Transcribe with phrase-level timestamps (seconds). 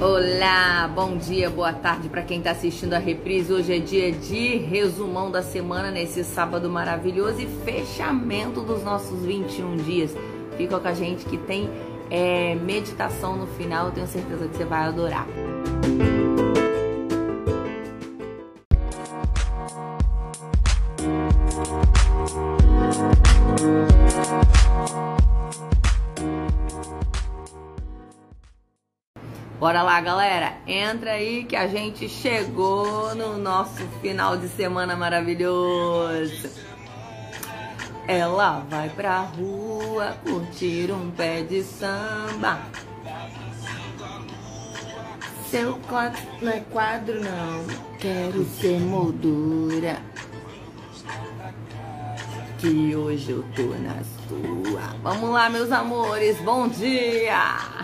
[0.00, 3.52] Olá, bom dia, boa tarde para quem está assistindo a reprise.
[3.52, 9.76] Hoje é dia de resumão da semana nesse sábado maravilhoso e fechamento dos nossos 21
[9.78, 10.14] dias.
[10.56, 11.68] Fica com a gente que tem
[12.12, 15.26] é, meditação no final, tenho certeza que você vai adorar.
[29.68, 30.54] Bora lá, galera.
[30.66, 36.48] Entra aí que a gente chegou no nosso final de semana maravilhoso.
[38.06, 42.60] Ela vai pra rua curtir um pé de samba.
[45.50, 47.98] Seu quadro não é quadro, não.
[47.98, 49.98] Quero ser moldura.
[52.56, 54.96] Que hoje eu tô na sua.
[55.02, 56.40] Vamos lá, meus amores.
[56.40, 57.77] Bom dia!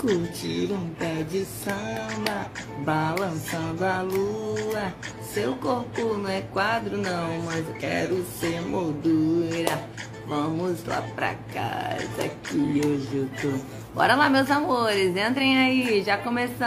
[0.00, 2.50] Curtir um pé de samba,
[2.86, 4.94] balançando a lua.
[5.20, 9.78] Seu corpo não é quadro, não, mas eu quero ser moldura.
[10.26, 13.62] Vamos lá pra casa que hoje eu tô.
[13.94, 16.62] Bora lá, meus amores, entrem aí, já começamos.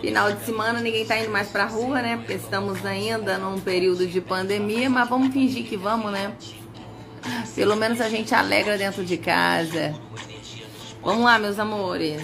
[0.00, 2.16] Final de semana ninguém tá indo mais pra rua, né?
[2.16, 6.32] Porque estamos ainda num período de pandemia, mas vamos fingir que vamos, né?
[7.54, 9.94] Pelo menos a gente alegra dentro de casa.
[11.02, 12.22] Vamos lá, meus amores.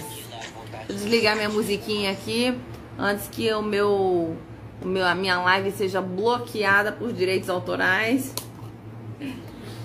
[0.87, 2.55] Vou desligar minha musiquinha aqui
[2.97, 4.37] antes que o meu,
[4.81, 8.35] o meu, a minha live seja bloqueada por direitos autorais.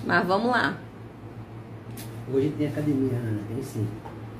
[0.05, 0.77] Mas vamos lá.
[2.31, 3.87] Hoje tem academia, Ana, tem sim.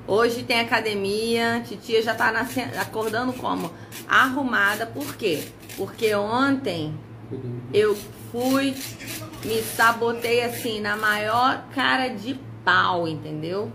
[0.05, 3.71] Hoje tem academia, titia já tá nascendo, acordando como?
[4.07, 5.43] Arrumada, por quê?
[5.75, 6.93] Porque ontem
[7.73, 7.95] eu
[8.31, 8.75] fui,
[9.43, 13.71] me sabotei assim, na maior cara de pau, entendeu?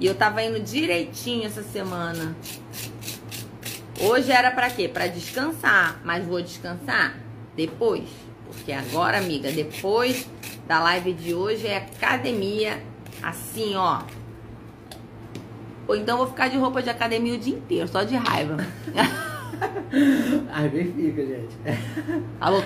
[0.00, 2.34] E eu tava indo direitinho essa semana.
[4.00, 4.88] Hoje era para quê?
[4.88, 7.16] Para descansar, mas vou descansar
[7.54, 8.08] depois,
[8.46, 10.26] porque agora, amiga, depois
[10.66, 12.82] da live de hoje é academia
[13.22, 14.02] assim, ó.
[15.86, 18.56] Ou então vou ficar de roupa de academia o dia inteiro, só de raiva.
[20.50, 21.56] Às vezes fica, gente.
[22.40, 22.62] Alô?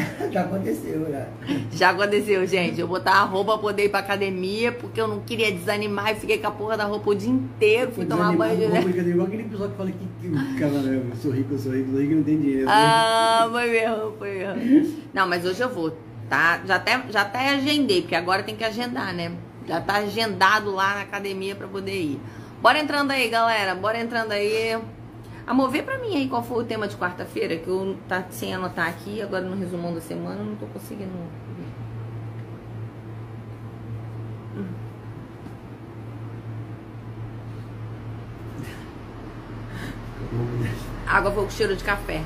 [0.30, 1.26] Já aconteceu, já.
[1.70, 2.80] Já aconteceu, gente.
[2.80, 6.14] Eu botar a roupa pra poder ir pra academia, porque eu não queria desanimar e
[6.16, 7.92] fiquei com a porra da roupa o dia inteiro.
[7.92, 11.16] Fui tomar banho de roupa de igual aquele pessoal que fala que, que cara, eu
[11.16, 12.66] sou rico, eu sou rico, eu sou rico, não tem dinheiro.
[12.68, 15.02] Ah, foi mesmo, foi mesmo.
[15.14, 15.96] Não, mas hoje eu vou,
[16.28, 16.60] tá?
[16.64, 19.32] Já até, já até agendei, porque agora tem que agendar, né?
[19.66, 22.20] Já tá agendado lá na academia pra poder ir.
[22.60, 23.74] Bora entrando aí, galera.
[23.74, 24.76] Bora entrando aí.
[25.48, 28.54] Amor, vê pra mim aí qual foi o tema de quarta-feira, que eu tá sem
[28.54, 31.10] anotar aqui, agora no resumão da semana eu não tô conseguindo
[41.06, 42.22] Água foi com cheiro de café.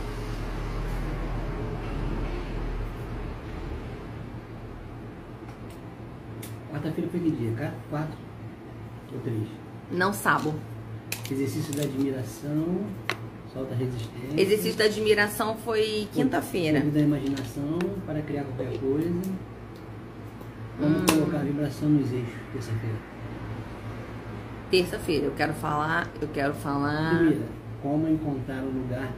[6.73, 7.73] Quarta-feira foi que dia?
[7.89, 8.17] Quatro
[9.13, 9.47] ou três?
[9.93, 10.53] Não sabo.
[11.33, 12.67] Exercício da admiração,
[13.51, 14.39] solta resistência.
[14.41, 16.81] Exercício da admiração foi quinta-feira.
[16.81, 19.23] da imaginação para criar qualquer coisa.
[20.79, 21.07] Vamos hum.
[21.07, 22.97] colocar a vibração nos eixos, terça-feira.
[24.71, 27.17] Terça-feira, eu quero falar, eu quero falar.
[27.17, 27.47] Primeira,
[27.81, 29.11] como encontrar o lugar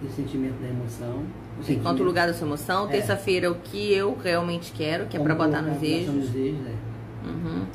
[0.00, 1.24] do sentimento da emoção.
[1.68, 2.88] Encontra o lugar da sua emoção.
[2.88, 2.92] É.
[2.92, 6.14] Terça-feira, o que eu realmente quero, que é como é para botar nos eixos.
[6.14, 6.94] Nos eixos é.
[7.26, 7.66] Uhum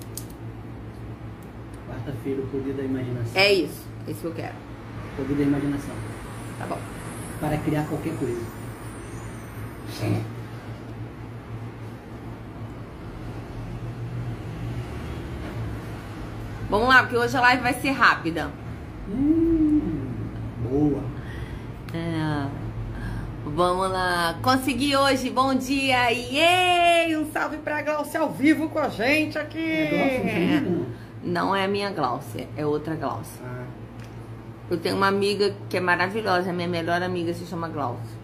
[2.00, 3.42] quarta-feira, o poder da imaginação.
[3.42, 4.56] É isso, é isso que eu quero.
[5.14, 5.96] O poder da imaginação.
[6.58, 6.80] Tá bom.
[7.40, 8.42] Para criar qualquer coisa.
[9.92, 10.24] Sim.
[16.70, 18.52] Vamos lá, porque hoje a live vai ser rápida.
[19.10, 20.08] Hum,
[20.70, 21.04] boa.
[21.94, 22.48] É.
[23.44, 24.38] Vamos lá.
[24.44, 25.32] Consegui hoje.
[25.32, 26.12] Bom dia.
[26.12, 27.18] Yay!
[27.18, 29.60] Um salve pra Glaucia ao vivo com a gente aqui.
[29.60, 29.88] É,
[30.62, 30.86] Glaucia,
[31.24, 33.42] não é a minha Gláucia, é outra Gláucia.
[33.46, 33.66] Ah.
[34.70, 38.20] Eu tenho uma amiga que é maravilhosa, a minha melhor amiga se chama Gláucia.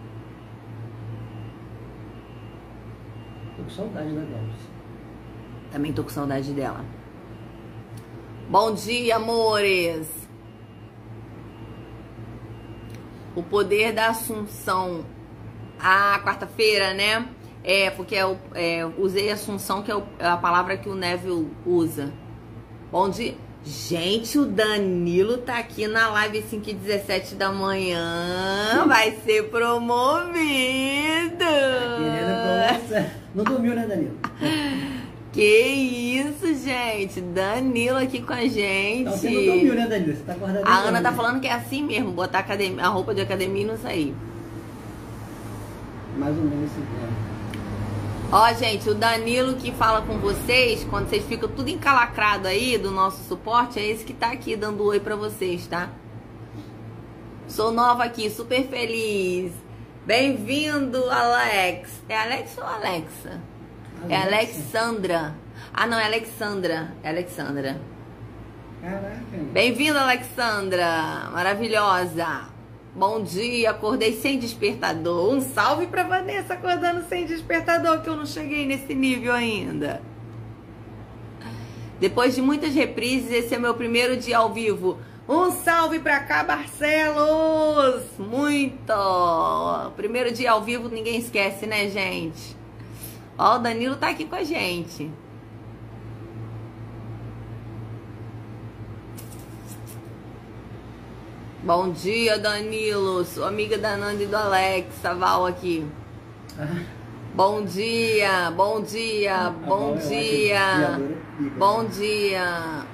[3.56, 4.70] Tô com saudade da Gláucia.
[5.72, 6.84] Também tô com saudade dela.
[8.48, 10.08] Bom dia, amores!
[13.34, 15.04] O poder da Assunção.
[15.78, 17.28] Ah, quarta-feira, né?
[17.64, 21.50] É, porque eu é, é, usei Assunção, que é, é a palavra que o Neville
[21.66, 22.12] usa.
[22.92, 23.34] Onde,
[23.64, 28.84] gente, o Danilo tá aqui na live 5 e 17 da manhã.
[28.86, 30.36] Vai ser promovido.
[33.34, 34.16] Não dormiu, né, Danilo?
[35.32, 35.42] Que
[36.22, 37.20] isso, gente.
[37.20, 39.04] Danilo aqui com a gente.
[39.04, 40.16] Tá sendo tão mil, né, Danilo?
[40.16, 41.16] Você tá acordado A Ana tá né?
[41.16, 44.14] falando que é assim mesmo, botar academia- a roupa de academia e não sair.
[46.16, 46.80] Mais ou menos assim.
[47.22, 47.25] é.
[48.32, 52.90] Ó, gente, o Danilo que fala com vocês, quando vocês ficam tudo encalacrado aí do
[52.90, 55.90] nosso suporte, é esse que tá aqui dando oi pra vocês, tá?
[57.46, 59.52] Sou nova aqui, super feliz.
[60.04, 62.02] Bem-vindo, Alex.
[62.08, 63.40] É Alex ou Alexa?
[64.08, 65.34] É Alexandra.
[65.72, 66.94] Ah, não, é Alexandra.
[67.04, 67.80] É Alexandra.
[68.82, 69.20] Caraca.
[69.52, 71.30] Bem-vinda, Alexandra!
[71.32, 72.55] Maravilhosa!
[72.96, 75.30] Bom dia, acordei sem despertador.
[75.30, 80.00] Um salve pra Vanessa acordando sem despertador, que eu não cheguei nesse nível ainda.
[82.00, 84.96] Depois de muitas reprises, esse é meu primeiro dia ao vivo.
[85.28, 88.02] Um salve pra cá, Barcelos!
[88.18, 88.94] Muito!
[89.94, 92.56] Primeiro dia ao vivo, ninguém esquece, né, gente?
[93.36, 95.10] Ó, o Danilo tá aqui com a gente.
[101.66, 103.24] Bom dia, Danilo.
[103.24, 105.04] Sou amiga da Nanda e do Alex.
[105.04, 105.84] A Val aqui.
[106.56, 106.84] Ah,
[107.34, 111.00] Bom dia, bom dia, A bom acho dia.
[111.58, 112.84] Bom dia.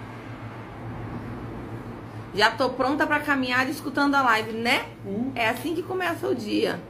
[2.35, 4.87] Já tô pronta pra caminhar escutando a live, né?
[5.05, 6.81] hum, É assim que começa o dia.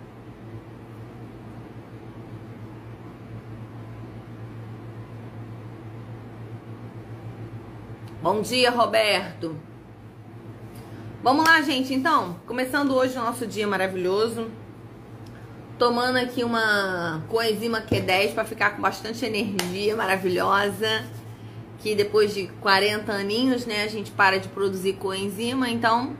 [8.22, 9.56] Bom dia, Roberto.
[11.22, 12.34] Vamos lá, gente, então.
[12.48, 14.50] Começando hoje o nosso dia maravilhoso.
[15.78, 21.04] Tomando aqui uma coenzima Q10 para ficar com bastante energia maravilhosa.
[21.78, 26.16] Que depois de 40 aninhos, né, a gente para de produzir coenzima, então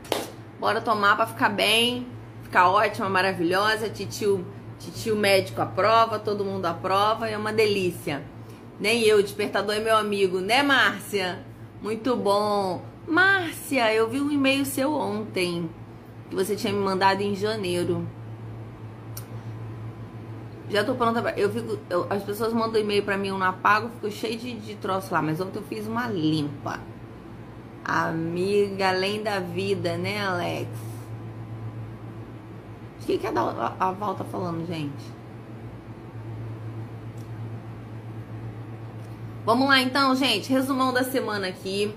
[0.60, 2.06] bora tomar para ficar bem,
[2.44, 3.88] ficar ótima, maravilhosa.
[3.88, 4.46] Titio,
[4.78, 8.22] titio médico aprova, todo mundo aprova, é uma delícia.
[8.78, 11.40] Nem eu, despertador é meu amigo, né, Márcia?
[11.82, 12.91] Muito bom.
[13.06, 15.69] Márcia, eu vi um e-mail seu ontem
[16.31, 18.06] que você tinha me mandado em janeiro.
[20.70, 21.32] Já tô pronta pra...
[21.38, 21.78] Eu fico...
[21.90, 25.12] eu- as pessoas mandam e-mail pra mim, eu não apago, fico cheio de, de troço
[25.12, 25.20] lá.
[25.20, 26.81] Mas ontem eu fiz uma limpa.
[27.84, 30.69] Amiga além da vida, né, Alex?
[33.02, 35.04] O que, que a, a, a Val tá falando, gente?
[39.44, 40.50] Vamos lá então, gente.
[40.52, 41.93] Resumão da semana aqui.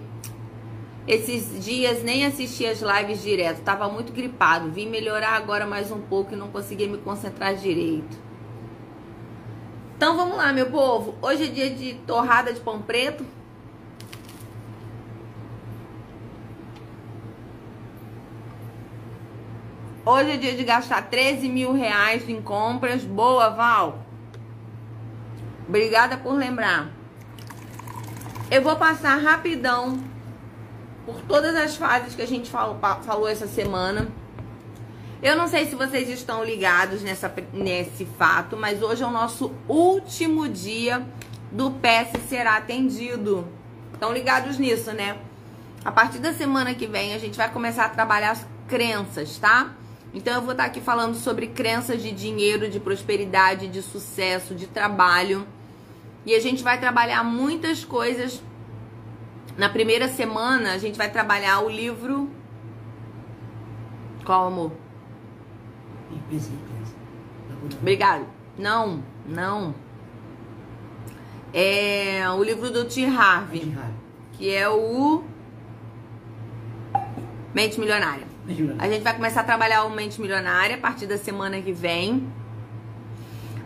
[1.07, 3.62] Esses dias nem assisti as lives direto.
[3.62, 4.72] Tava muito gripado.
[4.72, 8.18] Vim melhorar agora mais um pouco e não consegui me concentrar direito.
[9.96, 11.16] Então vamos lá, meu povo.
[11.22, 13.24] Hoje é dia de torrada de pão preto.
[20.04, 23.04] Hoje é dia de gastar 13 mil reais em compras.
[23.04, 24.00] Boa, Val.
[25.68, 26.90] Obrigada por lembrar.
[28.50, 30.15] Eu vou passar rapidão
[31.06, 34.07] por todas as fases que a gente falou, falou essa semana.
[35.22, 39.52] Eu não sei se vocês estão ligados nessa, nesse fato, mas hoje é o nosso
[39.68, 41.06] último dia
[41.52, 43.48] do PS será atendido.
[43.94, 45.18] Estão ligados nisso, né?
[45.84, 49.74] A partir da semana que vem a gente vai começar a trabalhar as crenças, tá?
[50.13, 54.66] Então eu vou estar aqui falando sobre crenças de dinheiro, de prosperidade, de sucesso, de
[54.66, 55.46] trabalho.
[56.25, 58.42] E a gente vai trabalhar muitas coisas.
[59.57, 62.30] Na primeira semana a gente vai trabalhar o livro.
[64.26, 64.71] Qual, amor?
[67.47, 67.68] Tá bom.
[67.80, 68.26] Obrigado.
[68.57, 69.76] Não, não.
[71.54, 73.06] É o livro do T.
[73.06, 73.74] Harvey,
[74.33, 75.24] que é o
[77.54, 78.28] Mente Milionária.
[78.78, 82.28] A gente vai começar a trabalhar o Mente Milionária a partir da semana que vem.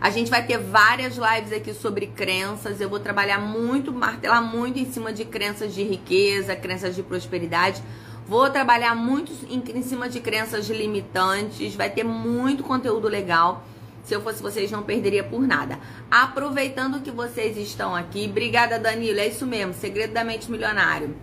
[0.00, 2.80] A gente vai ter várias lives aqui sobre crenças.
[2.80, 7.82] Eu vou trabalhar muito, martelar muito em cima de crenças de riqueza, crenças de prosperidade.
[8.26, 11.74] Vou trabalhar muito em, em cima de crenças limitantes.
[11.74, 13.62] Vai ter muito conteúdo legal.
[14.02, 15.78] Se eu fosse vocês, não perderia por nada.
[16.10, 19.20] Aproveitando que vocês estão aqui, obrigada, Danilo.
[19.20, 21.14] É isso mesmo, segredo da mente milionário.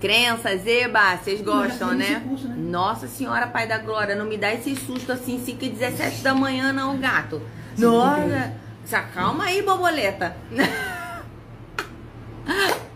[0.00, 2.22] Crenças, eba, vocês gostam, né?
[2.26, 2.54] curso, né?
[2.56, 6.34] Nossa Senhora, Pai da Glória, não me dá esse susto assim, 5 e 17 da
[6.34, 7.40] manhã, não, gato.
[7.76, 8.54] Sim, Nossa,
[8.84, 10.34] se acalma aí, borboleta.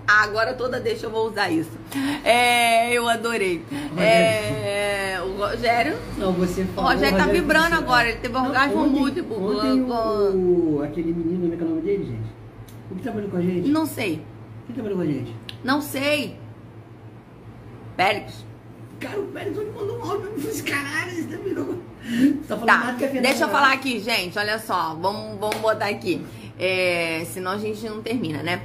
[0.06, 1.70] Agora toda deixa eu vou usar isso.
[2.24, 3.64] É, eu adorei.
[3.98, 5.96] É, o Rogério.
[6.18, 6.90] Não, você O falou.
[6.92, 8.10] Rogério tá vibrando disse, agora, é.
[8.10, 9.56] ele teve Não, orgasmo ontem- múltiplo.
[9.58, 12.34] Ontem o, aquele menino, como é que é o nome dele, gente?
[12.90, 13.68] O que trabalhou com a gente?
[13.68, 14.22] Não sei.
[14.66, 15.34] Quem trabalhou com a gente?
[15.62, 16.38] Não sei.
[17.96, 18.44] Périx.
[19.00, 20.62] Cara, o Pérez hoje mandou um áudio pra mim.
[20.62, 21.74] Caralho, você tá virou.
[22.48, 23.52] Tá falando Tá, que Fernanda deixa eu Navarro.
[23.64, 24.38] falar aqui, gente.
[24.38, 26.24] Olha só, vamos, vamos botar aqui.
[26.58, 28.62] É, senão a gente não termina, né?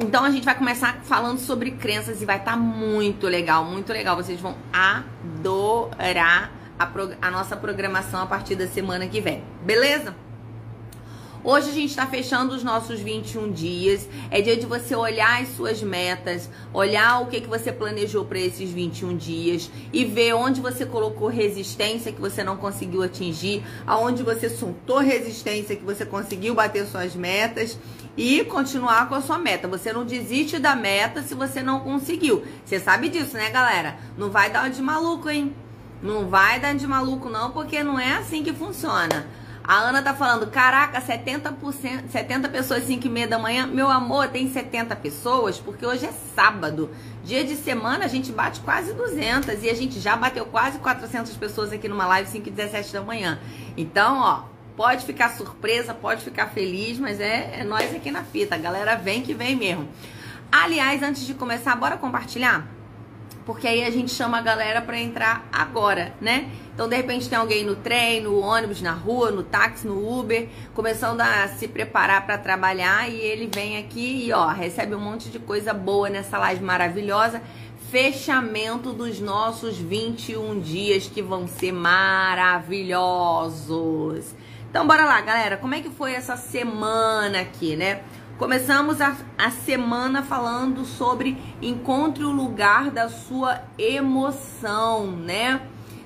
[0.00, 3.92] Então a gente vai começar falando sobre crenças e vai estar tá muito legal, muito
[3.92, 4.14] legal.
[4.16, 6.88] Vocês vão adorar a,
[7.20, 10.14] a nossa programação a partir da semana que vem, beleza?
[11.44, 14.08] Hoje a gente está fechando os nossos 21 dias.
[14.28, 18.40] É dia de você olhar as suas metas, olhar o que, que você planejou para
[18.40, 24.22] esses 21 dias e ver onde você colocou resistência que você não conseguiu atingir, aonde
[24.24, 27.78] você soltou resistência que você conseguiu bater suas metas
[28.16, 29.68] e continuar com a sua meta.
[29.68, 32.42] Você não desiste da meta se você não conseguiu.
[32.64, 33.96] Você sabe disso, né, galera?
[34.18, 35.54] Não vai dar de maluco, hein?
[36.02, 39.37] Não vai dar de maluco, não, porque não é assim que funciona.
[39.68, 43.66] A Ana tá falando, caraca, 70%, 70 pessoas 5 e meia da manhã.
[43.66, 46.88] Meu amor, tem 70 pessoas, porque hoje é sábado.
[47.22, 51.36] Dia de semana a gente bate quase 200 e a gente já bateu quase 400
[51.36, 53.38] pessoas aqui numa live 5 e 17 da manhã.
[53.76, 54.44] Então, ó,
[54.74, 58.54] pode ficar surpresa, pode ficar feliz, mas é, é nós aqui na fita.
[58.54, 59.86] A galera vem que vem mesmo.
[60.50, 62.66] Aliás, antes de começar, bora compartilhar?
[63.48, 66.50] Porque aí a gente chama a galera para entrar agora, né?
[66.74, 70.46] Então, de repente, tem alguém no trem, no ônibus, na rua, no táxi, no Uber,
[70.74, 75.30] começando a se preparar para trabalhar e ele vem aqui e, ó, recebe um monte
[75.30, 77.40] de coisa boa nessa live maravilhosa.
[77.90, 84.34] Fechamento dos nossos 21 dias que vão ser maravilhosos.
[84.68, 85.56] Então, bora lá, galera.
[85.56, 88.02] Como é que foi essa semana aqui, né?
[88.38, 95.60] Começamos a, a semana falando sobre encontre o lugar da sua emoção, né?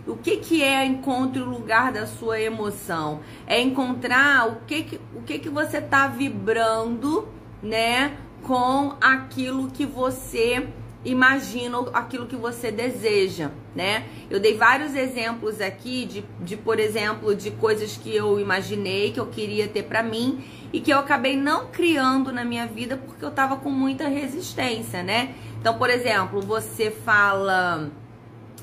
[0.06, 3.20] O que, que é encontre o lugar da sua emoção?
[3.46, 7.28] É encontrar o que, que, o que, que você está vibrando,
[7.62, 8.16] né?
[8.42, 10.66] Com aquilo que você
[11.04, 14.04] imagina, aquilo que você deseja, né?
[14.30, 19.18] Eu dei vários exemplos aqui de, de por exemplo, de coisas que eu imaginei, que
[19.18, 23.24] eu queria ter para mim e que eu acabei não criando na minha vida porque
[23.24, 25.34] eu tava com muita resistência, né?
[25.60, 27.90] Então, por exemplo, você fala.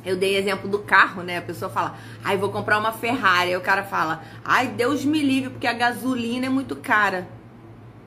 [0.05, 1.39] Eu dei exemplo do carro, né?
[1.39, 3.49] A pessoa fala, ai, vou comprar uma Ferrari.
[3.49, 7.27] Aí o cara fala, ai, Deus me livre, porque a gasolina é muito cara.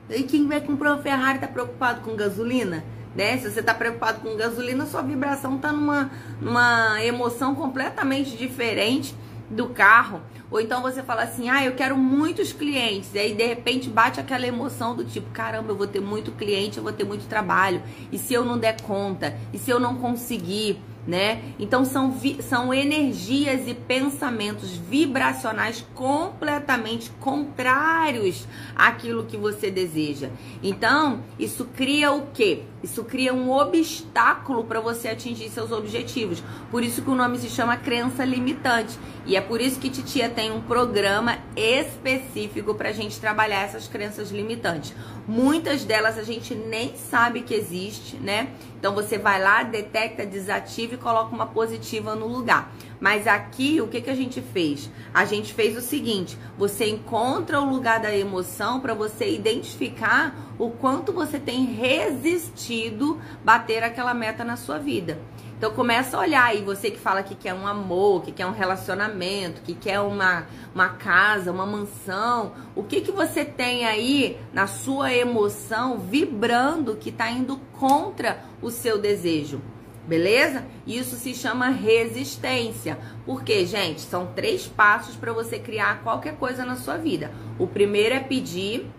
[0.09, 2.83] E quem vai comprar uma Ferrari tá preocupado com gasolina?
[3.15, 3.37] Né?
[3.37, 9.15] Se você tá preocupado com gasolina, sua vibração tá numa, numa emoção completamente diferente
[9.49, 10.21] do carro.
[10.49, 13.13] Ou então você fala assim, ah, eu quero muitos clientes.
[13.13, 16.77] E aí de repente bate aquela emoção do tipo, caramba, eu vou ter muito cliente,
[16.77, 17.81] eu vou ter muito trabalho.
[18.11, 19.35] E se eu não der conta?
[19.51, 20.79] E se eu não conseguir?
[21.05, 21.41] né?
[21.59, 30.29] Então são, são energias e pensamentos vibracionais completamente contrários àquilo que você deseja.
[30.61, 32.63] Então, isso cria o quê?
[32.83, 36.43] Isso cria um obstáculo para você atingir seus objetivos.
[36.69, 38.99] Por isso que o nome se chama crença limitante.
[39.25, 43.87] E é por isso que Titia tem um programa específico para a gente trabalhar essas
[43.87, 44.93] crenças limitantes.
[45.25, 48.49] Muitas delas a gente nem sabe que existe, né?
[48.77, 52.73] Então você vai lá, detecta, desativa e coloca uma positiva no lugar.
[53.03, 54.89] Mas aqui, o que, que a gente fez?
[55.13, 60.69] A gente fez o seguinte: você encontra o lugar da emoção para você identificar o
[60.69, 65.19] quanto você tem resistido bater aquela meta na sua vida.
[65.57, 68.53] Então começa a olhar aí, você que fala que quer um amor, que quer um
[68.53, 74.65] relacionamento, que quer uma, uma casa, uma mansão, o que que você tem aí na
[74.65, 79.61] sua emoção vibrando que está indo contra o seu desejo?
[80.07, 80.65] Beleza?
[80.85, 82.97] Isso se chama resistência.
[83.25, 87.31] Porque, gente, são três passos para você criar qualquer coisa na sua vida.
[87.57, 88.89] O primeiro é pedir.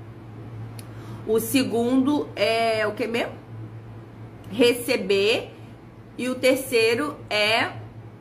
[1.26, 3.34] O segundo é o que mesmo?
[4.50, 5.50] Receber.
[6.16, 7.72] E o terceiro é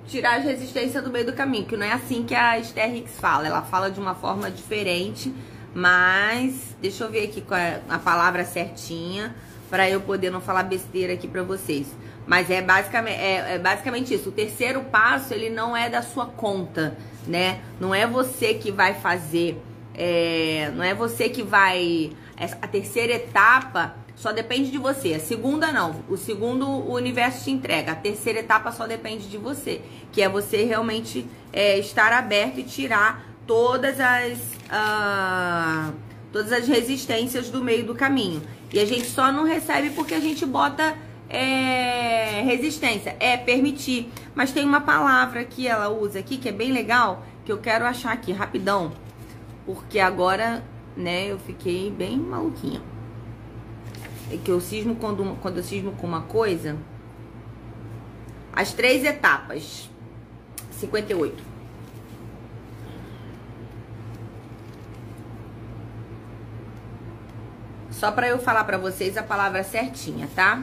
[0.05, 3.19] tirar as resistências do meio do caminho, que não é assim que a Esther Hicks
[3.19, 3.47] fala.
[3.47, 5.33] Ela fala de uma forma diferente,
[5.73, 9.33] mas deixa eu ver aqui qual é a palavra certinha
[9.69, 11.87] para eu poder não falar besteira aqui para vocês.
[12.25, 14.29] Mas é basicamente, é, é basicamente isso.
[14.29, 17.59] O terceiro passo, ele não é da sua conta, né?
[17.79, 19.61] Não é você que vai fazer,
[19.93, 22.11] é, não é você que vai...
[22.61, 25.13] A terceira etapa só depende de você.
[25.13, 26.03] A segunda não.
[26.09, 27.91] O segundo o universo te entrega.
[27.91, 29.81] A terceira etapa só depende de você.
[30.11, 34.37] Que é você realmente é, estar aberto e tirar todas as
[34.71, 35.93] uh,
[36.31, 38.41] todas as resistências do meio do caminho.
[38.71, 40.95] E a gente só não recebe porque a gente bota
[41.29, 43.15] é, resistência.
[43.19, 44.11] É permitir.
[44.35, 47.25] Mas tem uma palavra que ela usa aqui que é bem legal.
[47.45, 48.91] Que eu quero achar aqui rapidão.
[49.65, 50.63] Porque agora,
[50.95, 52.81] né, eu fiquei bem maluquinha
[54.33, 56.77] é que eu cismo quando, quando eu cismo com uma coisa.
[58.51, 59.89] As três etapas.
[60.71, 61.43] 58.
[67.91, 70.61] Só para eu falar para vocês a palavra certinha, tá?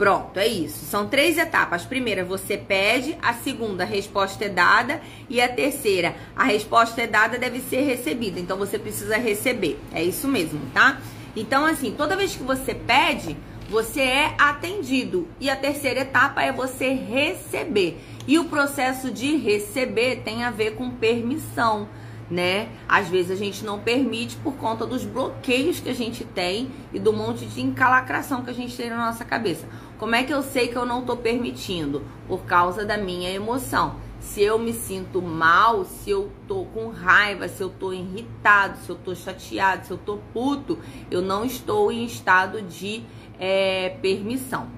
[0.00, 0.86] Pronto, é isso.
[0.86, 1.84] São três etapas.
[1.84, 3.18] A primeira, você pede.
[3.20, 4.98] A segunda, a resposta é dada.
[5.28, 8.40] E a terceira, a resposta é dada, deve ser recebida.
[8.40, 9.78] Então, você precisa receber.
[9.92, 10.98] É isso mesmo, tá?
[11.36, 13.36] Então, assim, toda vez que você pede,
[13.68, 15.28] você é atendido.
[15.38, 18.00] E a terceira etapa é você receber.
[18.26, 21.90] E o processo de receber tem a ver com permissão
[22.30, 22.68] né?
[22.88, 26.98] Às vezes a gente não permite por conta dos bloqueios que a gente tem e
[26.98, 29.66] do monte de encalacração que a gente tem na nossa cabeça.
[29.98, 32.04] Como é que eu sei que eu não tô permitindo?
[32.28, 33.96] Por causa da minha emoção.
[34.20, 38.90] Se eu me sinto mal, se eu tô com raiva, se eu tô irritado, se
[38.90, 40.78] eu tô chateado, se eu tô puto,
[41.10, 43.02] eu não estou em estado de
[43.38, 44.68] é, permissão.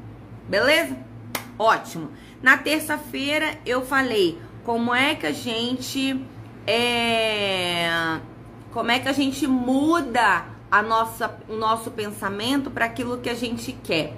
[0.48, 0.96] Beleza?
[1.58, 2.08] Ótimo.
[2.40, 6.20] Na terça-feira eu falei como é que a gente
[6.66, 8.20] é,
[8.72, 13.34] como é que a gente muda a nossa, o nosso pensamento para aquilo que a
[13.34, 14.16] gente quer.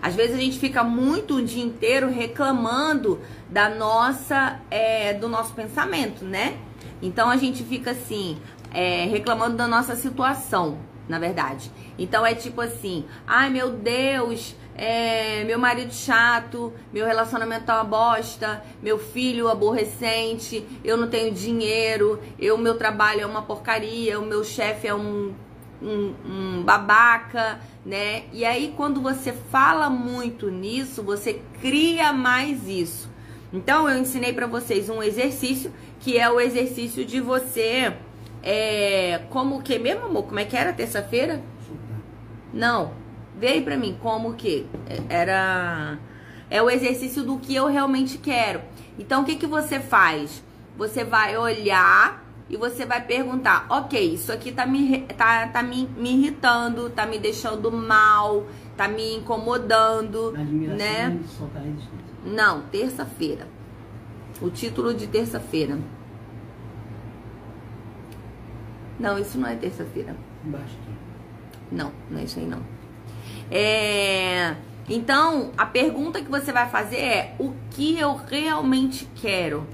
[0.00, 5.54] Às vezes a gente fica muito o dia inteiro reclamando da nossa, é, do nosso
[5.54, 6.58] pensamento, né?
[7.02, 8.38] Então a gente fica assim,
[8.72, 10.78] é, reclamando da nossa situação,
[11.08, 11.70] na verdade.
[11.98, 17.84] Então é tipo assim, ai meu Deus, é, meu marido chato, meu relacionamento tá uma
[17.84, 24.24] bosta, meu filho aborrecente, eu não tenho dinheiro, eu meu trabalho é uma porcaria, o
[24.24, 25.34] meu chefe é um,
[25.82, 28.26] um, um babaca, né?
[28.32, 33.10] E aí quando você fala muito nisso, você cria mais isso.
[33.52, 37.96] Então eu ensinei para vocês um exercício que é o exercício de você
[38.44, 40.22] é, como que mesmo amor?
[40.22, 41.42] Como é que era terça-feira?
[42.54, 43.07] Não
[43.38, 44.66] veio para mim como que
[45.08, 45.98] era
[46.50, 48.62] é o exercício do que eu realmente quero.
[48.98, 50.42] Então o que que você faz?
[50.76, 55.86] Você vai olhar e você vai perguntar, ok, isso aqui tá me, tá, tá me,
[55.96, 58.46] me irritando, tá me deixando mal,
[58.76, 60.32] tá me incomodando,
[60.76, 61.18] né?
[62.24, 63.46] Não, terça-feira.
[64.40, 65.78] O título de terça-feira.
[68.98, 70.16] Não, isso não é terça-feira.
[71.70, 72.77] Não, não é isso aí não.
[73.50, 74.54] É,
[74.88, 79.66] então, a pergunta que você vai fazer é: o que eu realmente quero?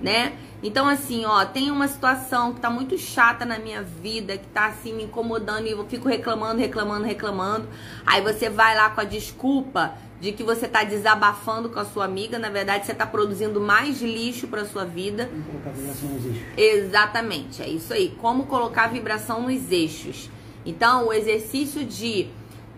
[0.00, 0.34] Né?
[0.62, 4.66] Então, assim, ó, tem uma situação que tá muito chata na minha vida, que tá
[4.66, 7.68] assim me incomodando e eu fico reclamando, reclamando, reclamando.
[8.04, 12.06] Aí você vai lá com a desculpa de que você tá desabafando com a sua
[12.06, 15.28] amiga, na verdade você tá produzindo mais lixo para sua vida.
[15.30, 16.42] Como colocar vibração nos eixos.
[16.56, 18.16] Exatamente, é isso aí.
[18.18, 20.30] Como colocar vibração nos eixos.
[20.64, 22.28] Então, o exercício de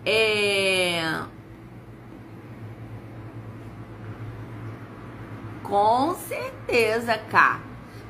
[0.09, 1.23] é...
[5.63, 7.61] Com certeza, cá.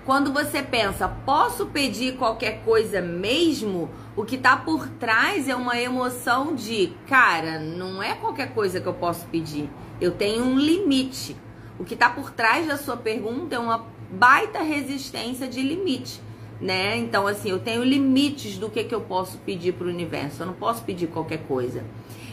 [0.06, 3.90] Quando você pensa, posso pedir qualquer coisa mesmo?
[4.16, 8.88] O que tá por trás é uma emoção de, cara, não é qualquer coisa que
[8.88, 9.70] eu posso pedir.
[10.00, 11.36] Eu tenho um limite.
[11.78, 16.22] O que tá por trás da sua pergunta é uma baita resistência de limite
[16.62, 16.98] né?
[16.98, 20.44] Então, assim, eu tenho limites do que, que eu posso pedir para o universo.
[20.44, 21.84] Eu não posso pedir qualquer coisa.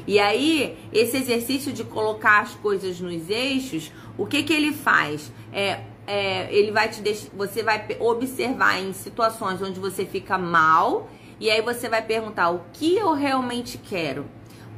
[0.07, 5.33] E aí, esse exercício de colocar as coisas nos eixos, o que, que ele faz?
[5.53, 11.11] É, é, ele vai te deixar, você vai observar em situações onde você fica mal,
[11.41, 14.27] e aí você vai perguntar o que eu realmente quero.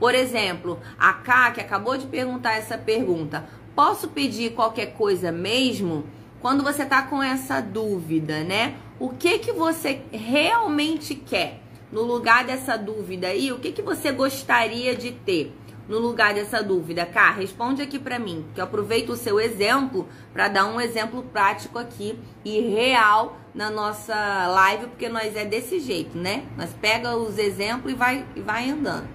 [0.01, 6.07] Por exemplo, a Ká, que acabou de perguntar essa pergunta, posso pedir qualquer coisa mesmo?
[6.41, 8.77] Quando você tá com essa dúvida, né?
[9.01, 11.61] O que que você realmente quer
[11.93, 15.55] no lugar dessa dúvida aí, o que que você gostaria de ter
[15.89, 17.07] no lugar dessa dúvida?
[17.07, 21.23] Cá, responde aqui para mim, que eu aproveito o seu exemplo para dar um exemplo
[21.23, 24.15] prático aqui e real na nossa
[24.49, 26.45] live, porque nós é desse jeito, né?
[26.57, 29.09] Nós pega os exemplos e vai, e vai andando.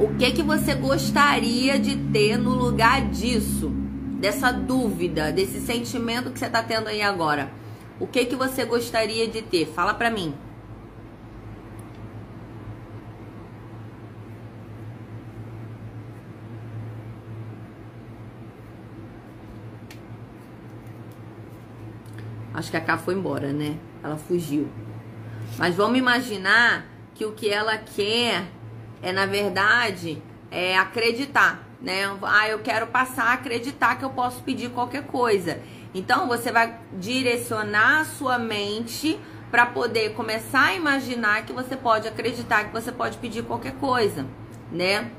[0.00, 3.81] O que que você gostaria de ter no lugar disso?
[4.22, 7.50] Dessa dúvida, desse sentimento que você está tendo aí agora.
[7.98, 9.66] O que que você gostaria de ter?
[9.66, 10.32] Fala para mim.
[22.54, 23.76] Acho que a K foi embora, né?
[24.04, 24.68] Ela fugiu.
[25.58, 28.44] Mas vamos imaginar que o que ela quer
[29.02, 32.16] é, na verdade, é acreditar né?
[32.22, 35.60] Ah, eu quero passar a acreditar que eu posso pedir qualquer coisa.
[35.94, 39.18] Então você vai direcionar a sua mente
[39.50, 44.26] para poder começar a imaginar que você pode acreditar que você pode pedir qualquer coisa,
[44.70, 45.10] né?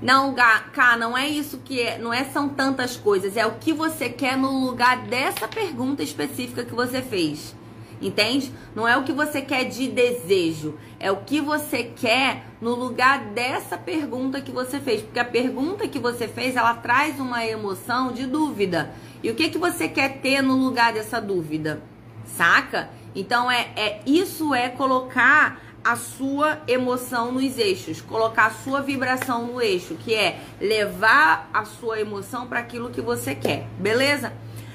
[0.00, 3.72] Não, Cá, não é isso que é, não é são tantas coisas, é o que
[3.72, 7.54] você quer no lugar dessa pergunta específica que você fez.
[8.02, 8.52] Entende?
[8.74, 13.26] Não é o que você quer de desejo, é o que você quer no lugar
[13.26, 18.12] dessa pergunta que você fez, porque a pergunta que você fez, ela traz uma emoção
[18.12, 18.92] de dúvida.
[19.22, 21.80] E o que que você quer ter no lugar dessa dúvida?
[22.26, 22.90] Saca?
[23.14, 29.46] Então é, é isso é colocar a sua emoção nos eixos, colocar a sua vibração
[29.46, 34.32] no eixo, que é levar a sua emoção para aquilo que você quer, beleza?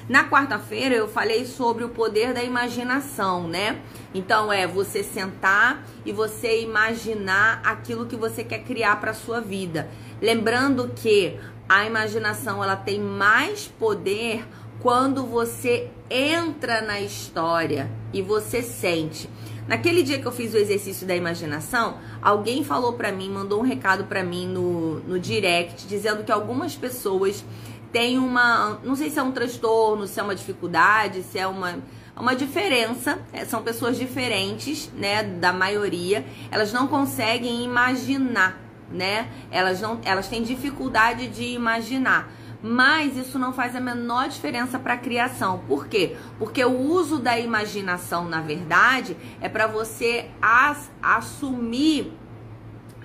[0.08, 3.82] Na quarta-feira eu falei sobre o poder da imaginação, né?
[4.14, 9.86] Então é você sentar e você imaginar aquilo que você quer criar para sua vida.
[10.20, 14.46] Lembrando que a imaginação ela tem mais poder
[14.80, 19.28] quando você entra na história e você sente.
[19.66, 23.64] Naquele dia que eu fiz o exercício da imaginação, alguém falou para mim, mandou um
[23.64, 27.44] recado para mim no, no direct, dizendo que algumas pessoas
[27.92, 28.78] têm uma.
[28.84, 31.78] Não sei se é um transtorno, se é uma dificuldade, se é uma
[32.18, 39.28] uma diferença, é, são pessoas diferentes, né, da maioria, elas não conseguem imaginar, né?
[39.50, 42.32] Elas não, elas têm dificuldade de imaginar.
[42.60, 45.62] Mas isso não faz a menor diferença para a criação.
[45.68, 46.16] Por quê?
[46.40, 52.12] Porque o uso da imaginação, na verdade, é para você as, assumir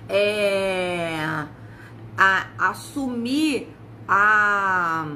[0.08, 1.46] é,
[2.18, 3.73] a, assumir
[4.08, 5.06] a,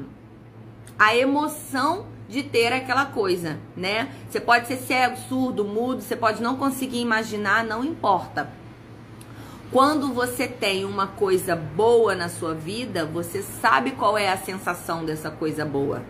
[0.99, 4.13] a emoção de ter aquela coisa, né?
[4.29, 8.53] Você pode ser cego, surdo, mudo, você pode não conseguir imaginar, não importa.
[9.71, 15.05] Quando você tem uma coisa boa na sua vida, você sabe qual é a sensação
[15.05, 16.03] dessa coisa boa.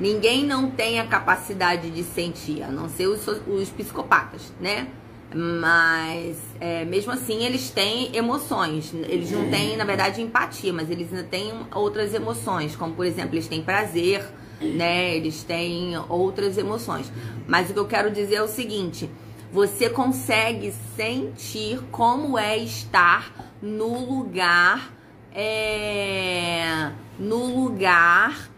[0.00, 4.88] Ninguém não tem a capacidade de sentir, a não ser os, os psicopatas, né?
[5.34, 8.92] Mas é, mesmo assim eles têm emoções.
[8.94, 13.34] Eles não têm, na verdade, empatia, mas eles ainda têm outras emoções, como por exemplo,
[13.34, 14.24] eles têm prazer,
[14.60, 15.14] né?
[15.16, 17.10] Eles têm outras emoções.
[17.46, 19.10] Mas o que eu quero dizer é o seguinte:
[19.52, 24.92] você consegue sentir como é estar no lugar
[25.34, 28.50] é, no lugar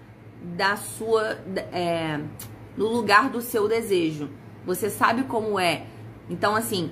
[0.43, 1.39] da sua
[1.73, 2.21] é,
[2.77, 4.29] no lugar do seu desejo.
[4.67, 5.87] Você sabe como é.
[6.29, 6.91] Então assim,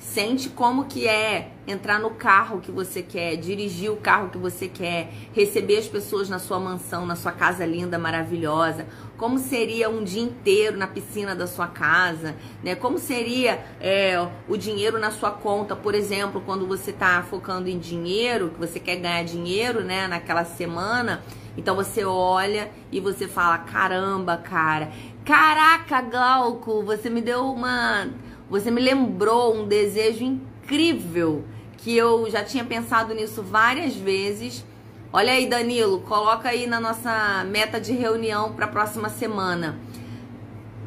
[0.00, 4.66] Sente como que é entrar no carro que você quer, dirigir o carro que você
[4.66, 8.86] quer, receber as pessoas na sua mansão, na sua casa linda, maravilhosa.
[9.18, 12.74] Como seria um dia inteiro na piscina da sua casa, né?
[12.74, 17.78] Como seria é, o dinheiro na sua conta, por exemplo, quando você está focando em
[17.78, 20.08] dinheiro, que você quer ganhar dinheiro, né?
[20.08, 21.22] Naquela semana.
[21.58, 24.90] Então você olha e você fala: caramba, cara,
[25.26, 28.08] caraca, Glauco, você me deu uma
[28.50, 31.44] você me lembrou um desejo incrível
[31.78, 34.66] que eu já tinha pensado nisso várias vezes.
[35.12, 39.78] Olha aí, Danilo, coloca aí na nossa meta de reunião para a próxima semana.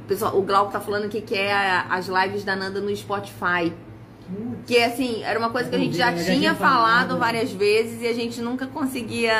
[0.08, 1.54] Pessoal, o Glauco tá falando que é
[1.90, 3.74] as lives da Nanda no Spotify.
[4.66, 8.14] Que assim, era uma coisa que a gente já tinha falado várias vezes e a
[8.14, 9.34] gente nunca conseguia.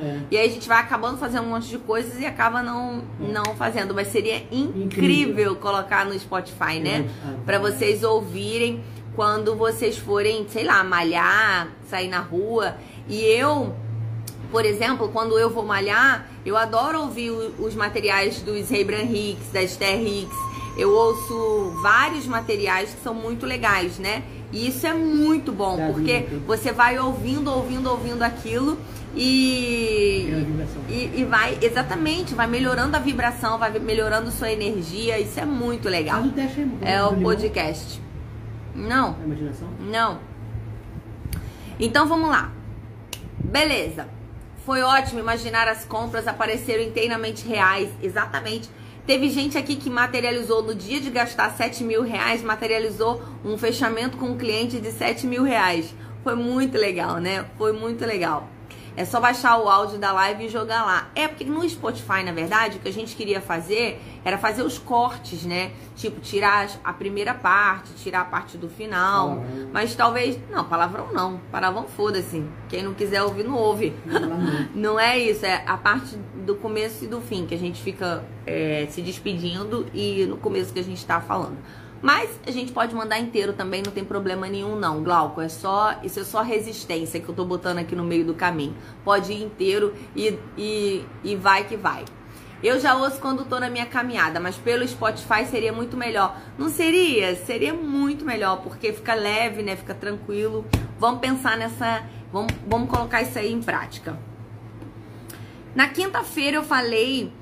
[0.00, 0.20] É.
[0.30, 3.32] E aí a gente vai acabando fazendo um monte de coisas e acaba não, é.
[3.32, 3.92] não fazendo.
[3.92, 5.56] Mas seria incrível, incrível.
[5.56, 7.08] colocar no Spotify, né?
[7.26, 7.44] É.
[7.44, 8.82] Para vocês ouvirem
[9.16, 12.76] quando vocês forem, sei lá, malhar, sair na rua.
[13.08, 13.74] E eu,
[14.52, 19.60] por exemplo, quando eu vou malhar, eu adoro ouvir os materiais dos Rebran Hicks, da
[19.60, 24.22] Esther Hicks eu ouço vários materiais que são muito legais, né?
[24.52, 28.78] E isso é muito bom, porque você vai ouvindo, ouvindo, ouvindo aquilo
[29.14, 30.28] e,
[30.88, 35.18] e, e, vai, exatamente, vai melhorando a vibração, vai melhorando sua energia.
[35.18, 36.22] Isso é muito legal.
[36.82, 38.00] É o podcast.
[38.74, 39.16] Não.
[39.80, 40.18] Não.
[41.80, 42.52] Então vamos lá.
[43.42, 44.06] Beleza.
[44.64, 47.88] Foi ótimo imaginar as compras apareceram inteiramente reais.
[48.02, 48.70] Exatamente.
[49.08, 54.18] Teve gente aqui que materializou no dia de gastar 7 mil reais, materializou um fechamento
[54.18, 55.94] com um cliente de 7 mil reais.
[56.22, 57.46] Foi muito legal, né?
[57.56, 58.46] Foi muito legal.
[58.98, 61.08] É só baixar o áudio da live e jogar lá.
[61.14, 64.76] É porque no Spotify, na verdade, o que a gente queria fazer era fazer os
[64.76, 65.70] cortes, né?
[65.94, 69.36] Tipo, tirar a primeira parte, tirar a parte do final.
[69.36, 69.68] Palavrão.
[69.72, 70.38] Mas talvez.
[70.50, 71.38] Não, palavrão não.
[71.48, 72.44] Palavrão foda-se.
[72.68, 73.94] Quem não quiser ouvir, não ouve.
[74.04, 75.46] Não, não é isso.
[75.46, 79.86] É a parte do começo e do fim que a gente fica é, se despedindo
[79.94, 81.56] e no começo que a gente tá falando.
[82.00, 85.40] Mas a gente pode mandar inteiro também, não tem problema nenhum não, Glauco.
[85.40, 88.76] É só, isso é só resistência que eu tô botando aqui no meio do caminho.
[89.04, 92.04] Pode ir inteiro e, e, e vai que vai.
[92.62, 96.36] Eu já ouço quando tô na minha caminhada, mas pelo Spotify seria muito melhor.
[96.56, 97.36] Não seria?
[97.36, 99.76] Seria muito melhor, porque fica leve, né?
[99.76, 100.66] Fica tranquilo.
[100.98, 104.18] Vamos pensar nessa, vamos, vamos colocar isso aí em prática.
[105.74, 107.32] Na quinta-feira eu falei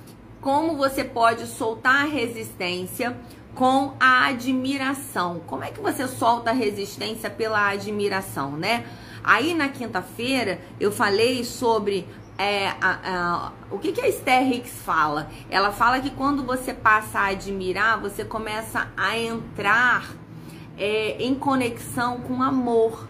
[0.43, 3.17] como você pode soltar a resistência
[3.57, 5.41] com a admiração.
[5.47, 8.85] Como é que você solta a resistência pela admiração, né?
[9.25, 12.07] Aí na quinta-feira eu falei sobre
[12.39, 15.31] é, a, a, o que, que a Esther Hicks fala?
[15.51, 20.07] Ela fala que quando você passa a admirar, você começa a entrar
[20.77, 23.09] é, em conexão com amor,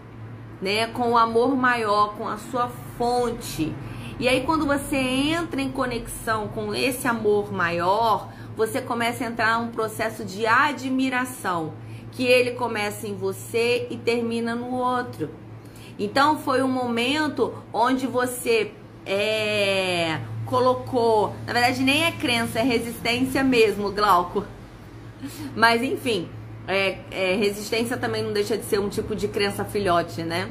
[0.61, 0.87] né?
[0.87, 3.75] Com o amor maior, com a sua fonte.
[4.17, 9.61] E aí, quando você entra em conexão com esse amor maior, você começa a entrar
[9.61, 11.73] num processo de admiração,
[12.11, 15.29] que ele começa em você e termina no outro.
[15.99, 18.71] Então, foi um momento onde você
[19.05, 24.43] é, colocou, na verdade, nem é crença, é resistência mesmo, Glauco.
[25.55, 26.27] Mas, enfim,
[26.67, 30.49] é, é, resistência também não deixa de ser um tipo de crença filhote, né?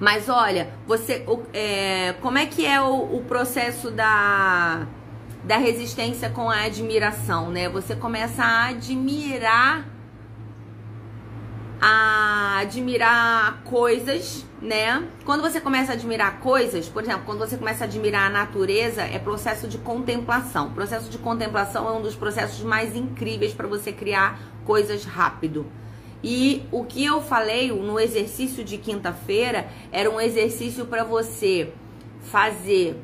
[0.00, 4.84] Mas olha, você, é, como é que é o, o, processo da,
[5.44, 7.68] da resistência com a admiração, né?
[7.68, 9.86] Você começa a admirar,
[11.80, 15.08] a admirar coisas, né?
[15.24, 19.02] Quando você começa a admirar coisas, por exemplo, quando você começa a admirar a natureza,
[19.02, 20.68] é processo de contemplação.
[20.68, 25.66] O processo de contemplação é um dos processos mais incríveis para você criar coisas rápido.
[26.22, 31.72] E o que eu falei no exercício de quinta-feira era um exercício para você
[32.20, 32.96] fazer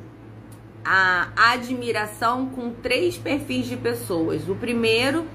[0.83, 4.47] a admiração com três perfis de pessoas.
[4.47, 5.25] O primeiro,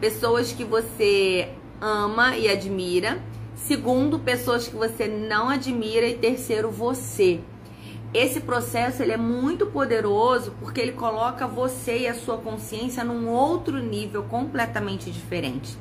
[0.00, 1.48] pessoas que você
[1.80, 3.20] ama e admira.
[3.54, 6.06] Segundo, pessoas que você não admira.
[6.06, 7.40] E terceiro, você.
[8.14, 13.28] Esse processo ele é muito poderoso porque ele coloca você e a sua consciência num
[13.28, 15.76] outro nível completamente diferente.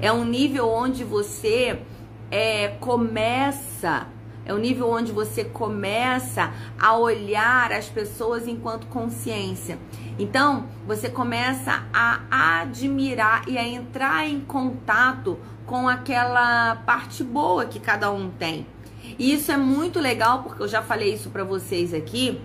[0.00, 1.78] É um nível onde você
[2.30, 4.08] é, começa,
[4.46, 9.76] é um nível onde você começa a olhar as pessoas enquanto consciência.
[10.18, 17.80] Então, você começa a admirar e a entrar em contato com aquela parte boa que
[17.80, 18.64] cada um tem.
[19.18, 22.40] E isso é muito legal porque eu já falei isso para vocês aqui,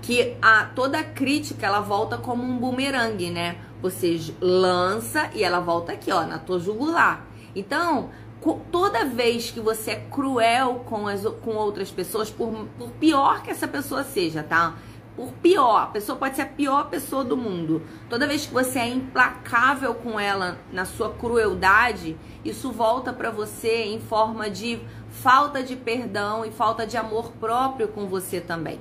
[0.00, 3.58] que a toda crítica ela volta como um bumerangue, né?
[3.82, 7.26] Você lança e ela volta aqui, ó, na tua jugular.
[7.54, 8.10] Então,
[8.70, 13.50] toda vez que você é cruel com, as, com outras pessoas, por, por pior que
[13.50, 14.76] essa pessoa seja, tá?
[15.14, 17.82] Por pior, a pessoa pode ser a pior pessoa do mundo.
[18.08, 23.84] Toda vez que você é implacável com ela na sua crueldade, isso volta para você
[23.84, 28.80] em forma de falta de perdão e falta de amor próprio com você também.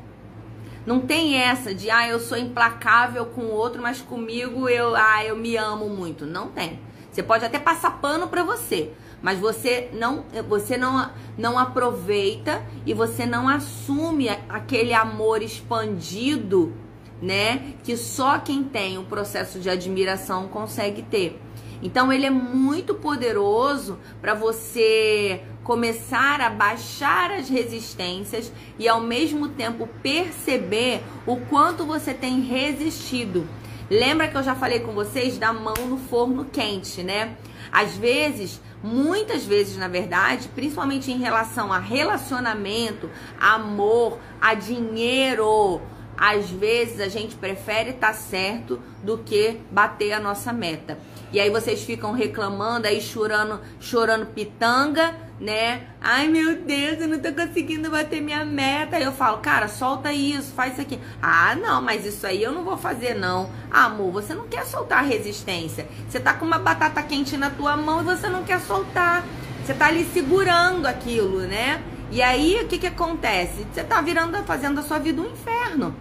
[0.85, 5.23] Não tem essa de, ah, eu sou implacável com o outro, mas comigo eu, ah,
[5.25, 6.25] eu me amo muito.
[6.25, 6.79] Não tem.
[7.11, 12.93] Você pode até passar pano para você, mas você não, você não, não aproveita e
[12.93, 16.73] você não assume aquele amor expandido,
[17.21, 17.73] né?
[17.83, 21.39] Que só quem tem o processo de admiração consegue ter.
[21.81, 29.49] Então ele é muito poderoso para você começar a baixar as resistências e ao mesmo
[29.49, 33.47] tempo perceber o quanto você tem resistido.
[33.89, 37.37] Lembra que eu já falei com vocês da mão no forno quente, né?
[37.71, 45.81] Às vezes, muitas vezes, na verdade, principalmente em relação a relacionamento, amor, a dinheiro,
[46.17, 50.97] às vezes a gente prefere estar tá certo do que bater a nossa meta.
[51.31, 55.87] E aí vocês ficam reclamando, aí chorando, chorando pitanga, né?
[56.01, 58.97] Ai meu Deus, eu não tô conseguindo bater minha meta.
[58.97, 60.99] Aí eu falo, cara, solta isso, faz isso aqui.
[61.21, 63.49] Ah, não, mas isso aí eu não vou fazer, não.
[63.69, 65.87] Amor, você não quer soltar resistência.
[66.09, 69.23] Você tá com uma batata quente na tua mão e você não quer soltar.
[69.63, 71.83] Você tá ali segurando aquilo, né?
[72.11, 73.67] E aí o que que acontece?
[73.71, 75.95] Você tá virando, fazendo a sua vida um inferno.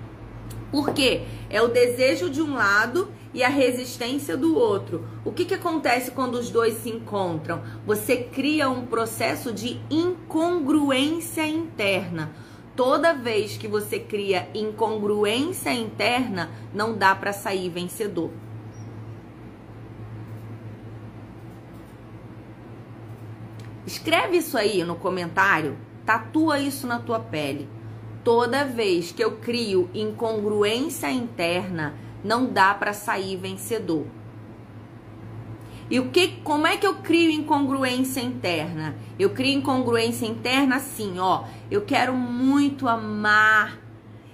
[0.70, 1.22] Por quê?
[1.50, 5.06] É o desejo de um lado e a resistência do outro.
[5.24, 7.62] O que, que acontece quando os dois se encontram?
[7.86, 12.32] Você cria um processo de incongruência interna.
[12.74, 18.32] Toda vez que você cria incongruência interna, não dá para sair vencedor.
[23.86, 27.68] Escreve isso aí no comentário, tatua isso na tua pele.
[28.24, 31.94] Toda vez que eu crio incongruência interna,
[32.28, 34.06] não dá para sair vencedor.
[35.90, 38.94] E o que, como é que eu crio incongruência interna?
[39.18, 41.44] Eu crio incongruência interna assim, ó.
[41.70, 43.78] Eu quero muito amar,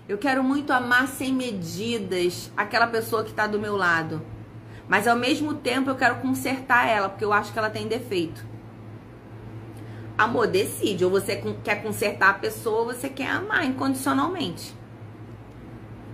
[0.08, 4.20] eu quero muito amar sem medidas aquela pessoa que está do meu lado.
[4.88, 8.44] Mas ao mesmo tempo eu quero consertar ela, porque eu acho que ela tem defeito.
[10.18, 11.04] Amor, decide.
[11.04, 14.74] Ou você quer consertar a pessoa ou você quer amar incondicionalmente.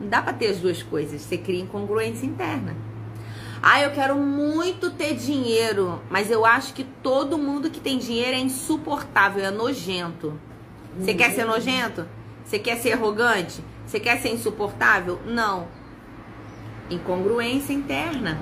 [0.00, 1.20] Não dá pra ter as duas coisas.
[1.20, 2.74] Você cria incongruência interna.
[3.62, 8.34] Ah, eu quero muito ter dinheiro, mas eu acho que todo mundo que tem dinheiro
[8.34, 10.40] é insuportável, é nojento.
[10.98, 12.06] Você quer ser nojento?
[12.42, 13.62] Você quer ser arrogante?
[13.86, 15.20] Você quer ser insuportável?
[15.26, 15.68] Não.
[16.88, 18.38] Incongruência interna.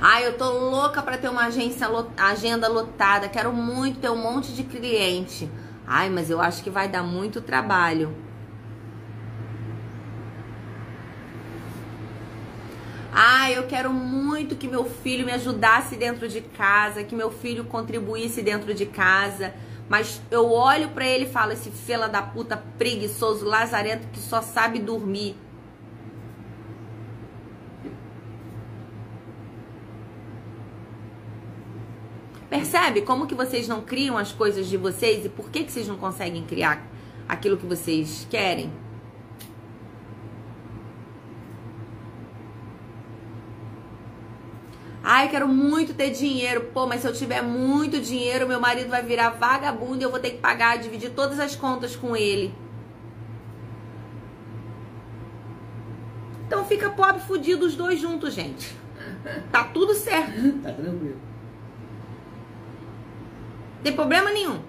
[0.00, 4.52] Ah, eu tô louca para ter uma agência agenda lotada, quero muito ter um monte
[4.52, 5.50] de cliente.
[5.84, 8.14] Ai, mas eu acho que vai dar muito trabalho.
[13.50, 18.42] Eu quero muito que meu filho me ajudasse dentro de casa, que meu filho contribuísse
[18.42, 19.54] dentro de casa.
[19.88, 24.42] Mas eu olho para ele e falo: esse fela da puta preguiçoso, lazarento que só
[24.42, 25.36] sabe dormir.
[32.50, 35.86] Percebe como que vocês não criam as coisas de vocês e por que, que vocês
[35.86, 36.86] não conseguem criar
[37.28, 38.72] aquilo que vocês querem?
[45.10, 46.66] Ai, quero muito ter dinheiro.
[46.74, 50.20] Pô, mas se eu tiver muito dinheiro, meu marido vai virar vagabundo e eu vou
[50.20, 52.54] ter que pagar, dividir todas as contas com ele.
[56.46, 58.76] Então fica pobre fudido os dois juntos, gente.
[59.50, 60.60] Tá tudo certo.
[60.62, 61.16] Tá tranquilo.
[63.82, 64.60] Tem problema nenhum.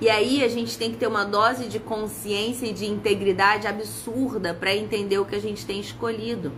[0.00, 4.54] E aí a gente tem que ter uma dose de consciência e de integridade absurda
[4.54, 6.52] para entender o que a gente tem escolhido.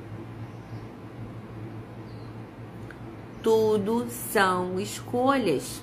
[3.43, 5.83] Tudo são escolhas.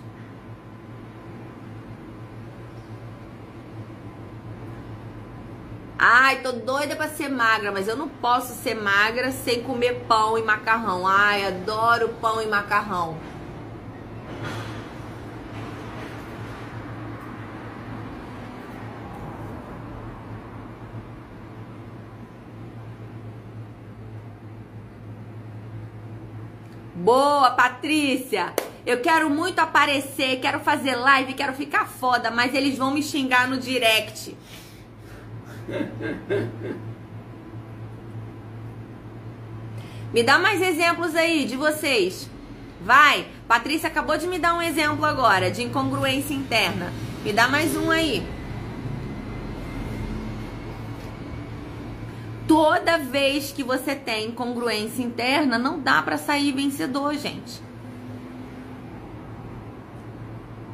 [6.01, 10.37] Ai, tô doida pra ser magra, mas eu não posso ser magra sem comer pão
[10.37, 11.05] e macarrão.
[11.05, 13.17] Ai, adoro pão e macarrão.
[26.99, 28.53] Boa, Patrícia!
[28.85, 33.47] Eu quero muito aparecer, quero fazer live, quero ficar foda, mas eles vão me xingar
[33.47, 34.35] no direct.
[40.11, 42.29] Me dá mais exemplos aí de vocês.
[42.81, 46.91] Vai, Patrícia acabou de me dar um exemplo agora de incongruência interna.
[47.23, 48.27] Me dá mais um aí.
[52.49, 57.61] Toda vez que você tem congruência interna, não dá para sair vencedor, gente.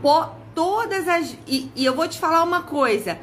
[0.01, 3.19] Por todas as e, e eu vou te falar uma coisa.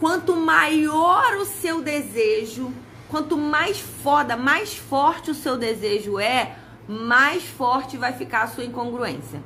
[0.00, 2.72] Quanto maior o seu desejo,
[3.10, 6.56] quanto mais foda, mais forte o seu desejo é,
[6.88, 9.42] mais forte vai ficar a sua incongruência.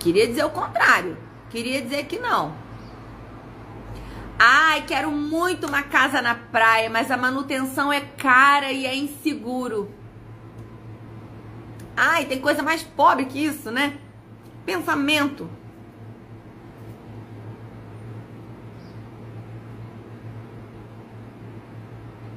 [0.00, 1.16] Queria dizer o contrário.
[1.50, 2.63] Queria dizer que não.
[4.74, 9.88] Ai, quero muito uma casa na praia, mas a manutenção é cara e é inseguro.
[11.96, 13.96] Ai, tem coisa mais pobre que isso, né?
[14.66, 15.48] Pensamento.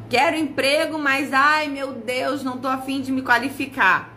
[0.07, 4.15] Quero emprego, mas ai meu Deus, não tô afim de me qualificar.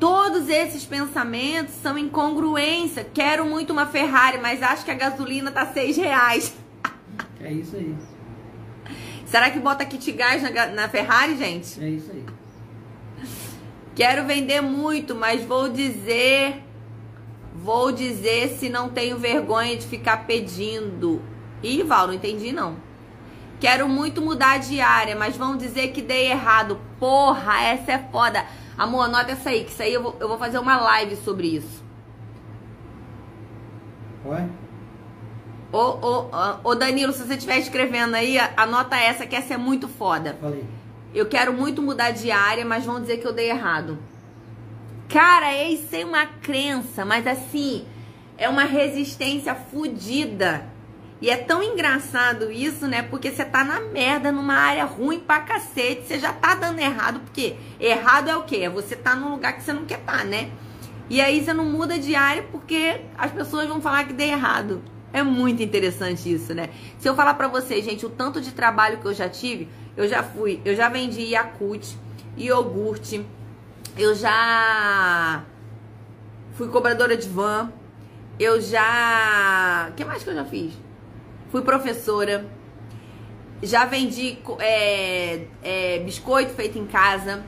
[0.00, 3.04] Todos esses pensamentos são incongruência.
[3.04, 6.56] Quero muito uma Ferrari, mas acho que a gasolina tá seis reais.
[7.38, 7.94] É isso aí.
[9.26, 11.78] Será que bota kit gás na, na Ferrari, gente?
[11.84, 12.24] É isso aí.
[13.94, 16.64] Quero vender muito, mas vou dizer.
[17.54, 21.20] Vou dizer se não tenho vergonha de ficar pedindo.
[21.62, 22.76] Ih, Val, não entendi não.
[23.60, 26.80] Quero muito mudar de área, mas vão dizer que dei errado.
[26.98, 28.46] Porra, essa é foda.
[28.80, 31.48] Amor, anota essa aí, que isso aí eu vou, eu vou fazer uma live sobre
[31.48, 31.84] isso.
[34.24, 34.48] Oi?
[35.70, 36.30] Ô, ô,
[36.64, 40.34] ô, Danilo, se você estiver escrevendo aí, anota essa, que essa é muito foda.
[40.40, 40.64] Falei.
[41.14, 43.98] Eu quero muito mudar de área, mas vão dizer que eu dei errado.
[45.10, 47.84] Cara, isso é uma crença, mas assim,
[48.38, 50.64] é uma resistência fodida.
[51.20, 53.02] E é tão engraçado isso, né?
[53.02, 57.20] Porque você tá na merda, numa área ruim pra cacete, você já tá dando errado,
[57.20, 58.60] porque errado é o quê?
[58.62, 60.50] É você tá num lugar que você não quer tá, né?
[61.10, 64.82] E aí você não muda de área porque as pessoas vão falar que deu errado.
[65.12, 66.70] É muito interessante isso, né?
[66.98, 70.08] Se eu falar pra vocês, gente, o tanto de trabalho que eu já tive, eu
[70.08, 71.96] já fui, eu já vendi Yakult,
[72.36, 73.26] iogurte,
[73.98, 75.44] eu já
[76.54, 77.72] fui cobradora de van,
[78.38, 79.88] eu já.
[79.90, 80.72] O que mais que eu já fiz?
[81.50, 82.46] Fui professora,
[83.62, 87.42] já vendi é, é, biscoito feito em casa,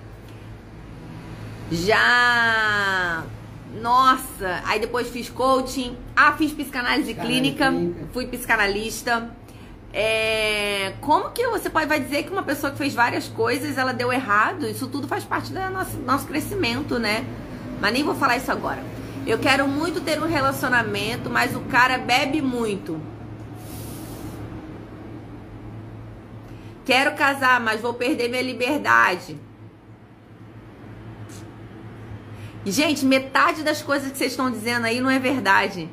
[1.71, 3.25] já.
[3.81, 9.31] Nossa, aí depois fiz coaching, ah, fiz psicanálise clínica, clínica, fui psicanalista.
[9.95, 13.93] É, como que você pode, vai dizer que uma pessoa que fez várias coisas ela
[13.95, 14.67] deu errado?
[14.67, 17.25] Isso tudo faz parte do nosso, nosso crescimento, né?
[17.81, 18.83] Mas nem vou falar isso agora.
[19.27, 23.01] Eu quero muito ter um relacionamento, mas o cara bebe muito.
[26.85, 29.39] Quero casar, mas vou perder minha liberdade.
[32.65, 35.89] Gente, metade das coisas que vocês estão dizendo aí não é verdade.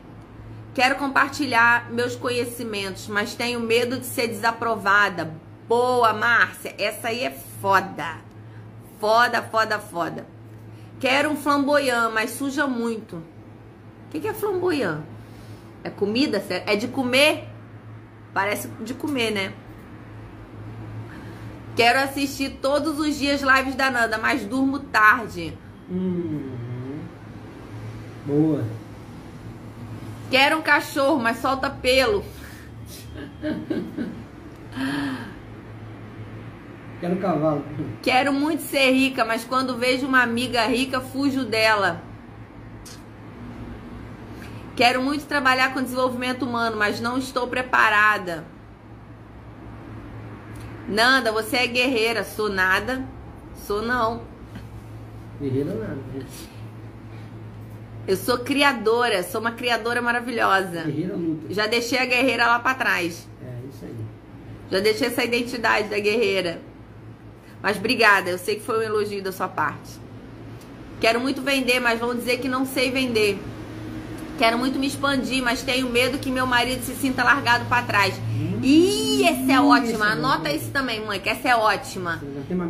[0.74, 5.34] Quero compartilhar meus conhecimentos, mas tenho medo de ser desaprovada.
[5.68, 6.76] Boa, Márcia.
[6.78, 7.32] Essa aí é
[7.62, 8.18] foda.
[9.00, 10.28] Foda, foda, foda.
[11.00, 13.16] Quero um flamboyant, mas suja muito.
[13.16, 13.24] O
[14.12, 15.02] que, que é flamboyant?
[15.84, 16.44] É comida?
[16.50, 17.48] É de comer?
[18.34, 19.54] Parece de comer, né?
[21.80, 25.58] Quero assistir todos os dias lives da Nanda, mas durmo tarde.
[25.90, 27.00] Uhum.
[28.26, 28.66] Boa.
[30.30, 32.22] Quero um cachorro, mas solta pelo.
[37.00, 37.64] Quero um cavalo.
[38.04, 42.04] Quero muito ser rica, mas quando vejo uma amiga rica, fujo dela.
[44.76, 48.59] Quero muito trabalhar com desenvolvimento humano, mas não estou preparada.
[50.90, 52.24] Nanda, você é guerreira.
[52.24, 53.06] Sou nada.
[53.68, 54.24] Sou não.
[55.40, 55.98] Guerreira nada.
[58.08, 59.22] Eu sou criadora.
[59.22, 60.84] Sou uma criadora maravilhosa.
[60.84, 61.54] Guerreira luta.
[61.54, 63.28] Já deixei a guerreira lá pra trás.
[63.44, 63.96] É, isso aí.
[64.72, 66.60] Já deixei essa identidade da guerreira.
[67.62, 68.32] Mas obrigada.
[68.32, 70.00] Eu sei que foi um elogio da sua parte.
[71.00, 73.40] Quero muito vender, mas vão dizer que não sei vender.
[74.40, 78.16] Quero muito me expandir, mas tenho medo que meu marido se sinta largado para trás.
[78.18, 80.08] Hum, Ih, essa é ótima.
[80.08, 82.22] É Anota isso também, mãe, que essa é ótima.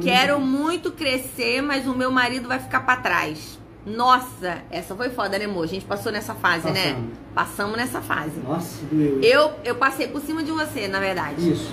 [0.01, 3.59] Quero muito crescer, mas o meu marido vai ficar para trás.
[3.85, 5.63] Nossa, essa foi foda, né, amor?
[5.63, 6.79] A gente passou nessa fase, Passamos.
[6.79, 7.03] né?
[7.35, 8.39] Passamos nessa fase.
[8.43, 9.21] Nossa, doeu.
[9.21, 11.51] Eu, eu passei por cima de você, na verdade.
[11.51, 11.71] Isso.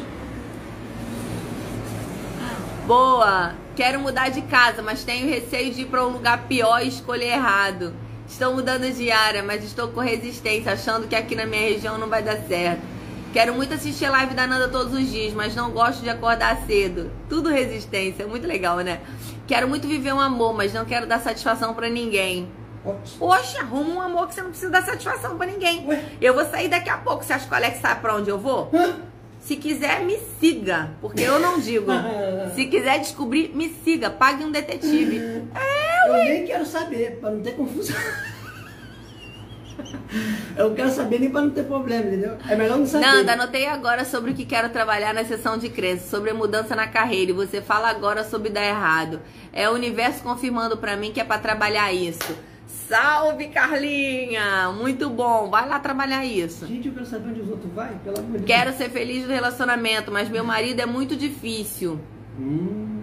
[2.86, 3.54] Boa.
[3.74, 7.32] Quero mudar de casa, mas tenho receio de ir para um lugar pior e escolher
[7.32, 7.92] errado.
[8.28, 12.08] Estou mudando de área, mas estou com resistência, achando que aqui na minha região não
[12.08, 12.82] vai dar certo.
[13.32, 17.10] Quero muito assistir live da Nanda todos os dias, mas não gosto de acordar cedo.
[17.28, 19.00] Tudo resistência, muito legal, né?
[19.46, 22.48] Quero muito viver um amor, mas não quero dar satisfação para ninguém.
[23.18, 25.86] Poxa, arruma um amor que você não precisa dar satisfação para ninguém.
[25.86, 26.04] Ué?
[26.20, 27.24] Eu vou sair daqui a pouco.
[27.24, 28.70] Você acha que o Alex sabe pra onde eu vou?
[28.72, 28.96] Hã?
[29.46, 30.90] Se quiser, me siga.
[31.00, 31.86] Porque eu não digo.
[32.56, 34.10] Se quiser descobrir, me siga.
[34.10, 35.46] Pague um detetive.
[36.06, 37.96] É, eu nem quero saber, para não ter confusão.
[40.56, 42.38] Eu quero saber nem para não ter problema, entendeu?
[42.48, 43.04] É melhor não saber.
[43.04, 46.76] Nanda, anotei agora sobre o que quero trabalhar na sessão de crença, sobre a mudança
[46.76, 47.32] na carreira.
[47.32, 49.20] E você fala agora sobre dar errado.
[49.52, 52.36] É o universo confirmando para mim que é para trabalhar isso.
[52.88, 54.70] Salve, Carlinha!
[54.72, 55.50] Muito bom.
[55.50, 56.66] Vai lá trabalhar isso.
[56.66, 59.32] Gente, eu quero saber onde os outros vai, pelo amor de Quero ser feliz no
[59.32, 61.98] relacionamento, mas meu marido é muito difícil.
[62.38, 62.96] Hum.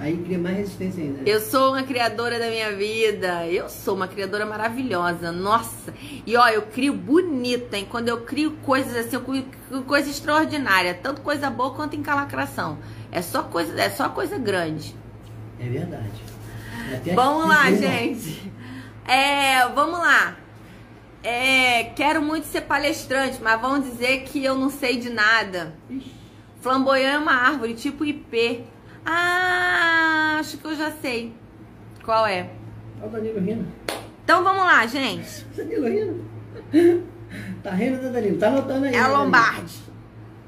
[0.00, 1.22] Aí cria mais resistência ainda.
[1.24, 3.46] Eu sou uma criadora da minha vida.
[3.46, 5.32] Eu sou uma criadora maravilhosa.
[5.32, 5.94] Nossa.
[6.26, 7.86] E ó, eu crio bonita, hein?
[7.88, 9.46] Quando eu crio coisas assim, eu crio
[9.86, 10.92] coisa extraordinária.
[10.92, 12.78] Tanto coisa boa quanto encalacração.
[13.10, 14.94] É só coisa, é só coisa grande.
[15.58, 16.33] É verdade.
[17.14, 18.52] Vamos lá, gente.
[19.06, 20.36] É, vamos lá.
[21.22, 25.74] É, quero muito ser palestrante, mas vão dizer que eu não sei de nada.
[26.60, 28.64] Flamboyant é uma árvore, tipo IP.
[29.04, 31.34] Ah, acho que eu já sei.
[32.04, 32.50] Qual é?
[33.02, 33.66] É o Danilo rindo.
[34.22, 35.46] Então vamos lá, gente.
[35.56, 36.24] Danilo rindo?
[37.62, 38.38] Tá rindo, né, Danilo?
[38.38, 38.94] Tá anotando aí.
[38.94, 39.78] É a né, Lombardi.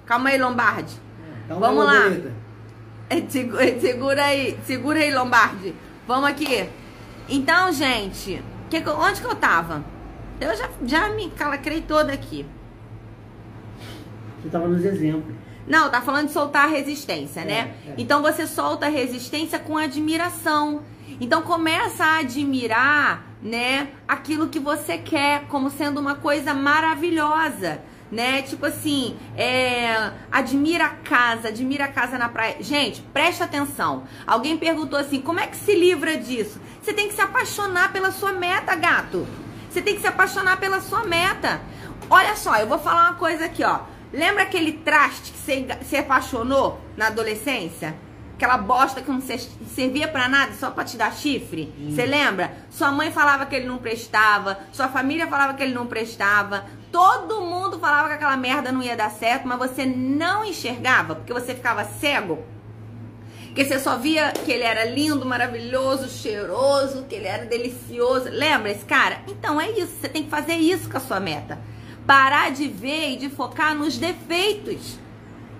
[0.04, 0.96] Calma aí, Lombardi.
[1.44, 2.02] Então vamos lá.
[3.28, 5.72] Segura, segura aí, segura aí, Lombardi.
[6.06, 6.68] Vamos aqui.
[7.28, 9.84] Então, gente, que, onde que eu tava?
[10.40, 12.46] Eu já, já me calacrei toda aqui.
[14.42, 15.34] Você tava nos exemplos.
[15.66, 17.52] Não, tá falando de soltar a resistência, né?
[17.52, 17.74] é, né?
[17.88, 17.94] É.
[17.98, 20.82] Então você solta a resistência com admiração.
[21.20, 27.80] Então começa a admirar, né, aquilo que você quer como sendo uma coisa maravilhosa
[28.10, 28.42] né?
[28.42, 32.56] Tipo assim, é, admira a casa, admira a casa na praia.
[32.60, 34.04] Gente, presta atenção.
[34.26, 36.60] Alguém perguntou assim: como é que se livra disso?
[36.82, 39.26] Você tem que se apaixonar pela sua meta, gato.
[39.68, 41.60] Você tem que se apaixonar pela sua meta.
[42.08, 43.80] Olha só, eu vou falar uma coisa aqui, ó.
[44.12, 47.96] Lembra aquele traste que você se apaixonou na adolescência?
[48.36, 49.22] Aquela bosta que não
[49.74, 51.72] servia para nada, só para te dar chifre.
[51.88, 52.52] Você lembra?
[52.70, 57.40] Sua mãe falava que ele não prestava, sua família falava que ele não prestava, todo
[57.40, 61.54] mundo falava que aquela merda não ia dar certo, mas você não enxergava porque você
[61.54, 62.44] ficava cego.
[63.54, 68.28] Que você só via que ele era lindo, maravilhoso, cheiroso, que ele era delicioso.
[68.28, 69.22] Lembra esse cara?
[69.26, 71.58] Então é isso, você tem que fazer isso com a sua meta.
[72.06, 74.98] Parar de ver e de focar nos defeitos.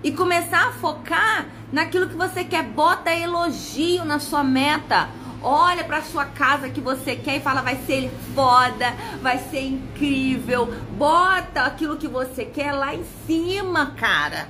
[0.07, 2.63] E começar a focar naquilo que você quer.
[2.63, 5.09] Bota elogio na sua meta.
[5.43, 10.73] Olha para sua casa que você quer e fala vai ser foda, vai ser incrível.
[10.97, 14.47] Bota aquilo que você quer lá em cima, cara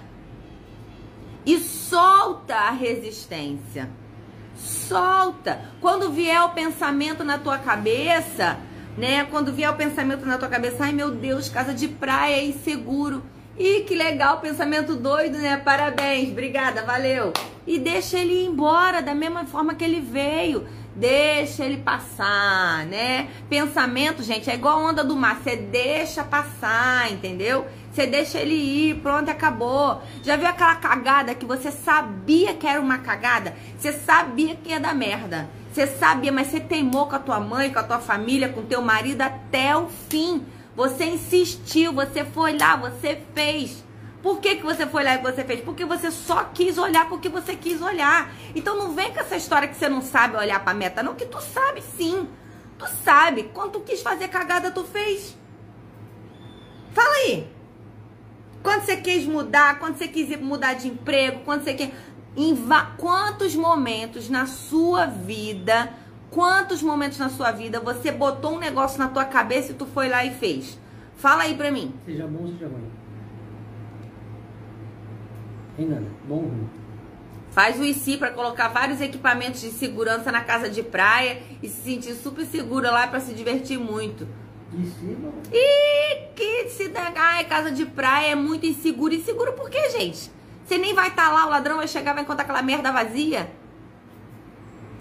[1.44, 3.90] e solta a resistência.
[4.54, 5.62] Solta.
[5.80, 8.60] Quando vier o pensamento na tua cabeça,
[8.98, 9.24] né?
[9.24, 13.24] Quando vier o pensamento na tua cabeça, ai meu Deus, casa de praia é inseguro.
[13.60, 15.58] Ih, que legal, pensamento doido, né?
[15.58, 17.34] Parabéns, obrigada, valeu.
[17.66, 20.68] E deixa ele ir embora da mesma forma que ele veio.
[20.96, 23.30] Deixa ele passar, né?
[23.50, 25.40] Pensamento, gente, é igual a onda do mar.
[25.42, 27.66] Você deixa passar, entendeu?
[27.92, 30.04] Você deixa ele ir, pronto, acabou.
[30.22, 33.56] Já viu aquela cagada que você sabia que era uma cagada?
[33.78, 35.50] Você sabia que ia dar merda.
[35.74, 38.84] Você sabia, mas você teimou com a tua mãe, com a tua família, com teu
[38.84, 40.46] marido até o fim.
[40.78, 43.84] Você insistiu, você foi lá, você fez.
[44.22, 45.60] Por que, que você foi lá e você fez?
[45.62, 48.32] Porque você só quis olhar porque você quis olhar.
[48.54, 51.26] Então não vem com essa história que você não sabe olhar pra meta, não, que
[51.26, 52.30] tu sabe sim.
[52.78, 53.50] Tu sabe.
[53.56, 55.36] Quando tu quis fazer cagada, tu fez.
[56.92, 57.48] Fala aí.
[58.62, 61.92] Quando você quis mudar, quando você quis mudar de emprego, quando você quer.
[62.36, 62.56] Em
[62.98, 65.92] quantos momentos na sua vida,
[66.30, 70.10] quantos momentos na sua vida você botou um negócio na tua cabeça e tu foi
[70.10, 70.80] lá e fez?
[71.18, 71.94] Fala aí pra mim.
[72.06, 72.92] Seja bom, seja ruim.
[75.90, 76.08] Nada.
[76.28, 76.70] Bom ou ruim?
[77.52, 81.82] Faz o IC para colocar vários equipamentos de segurança na casa de praia e se
[81.82, 84.28] sentir super segura lá para se divertir muito.
[84.72, 85.34] De cima?
[85.52, 89.14] Ih, que se Ai, casa de praia é muito inseguro.
[89.14, 90.30] Inseguro por quê, gente?
[90.66, 93.50] Você nem vai estar tá lá, o ladrão vai chegar, vai encontrar aquela merda vazia.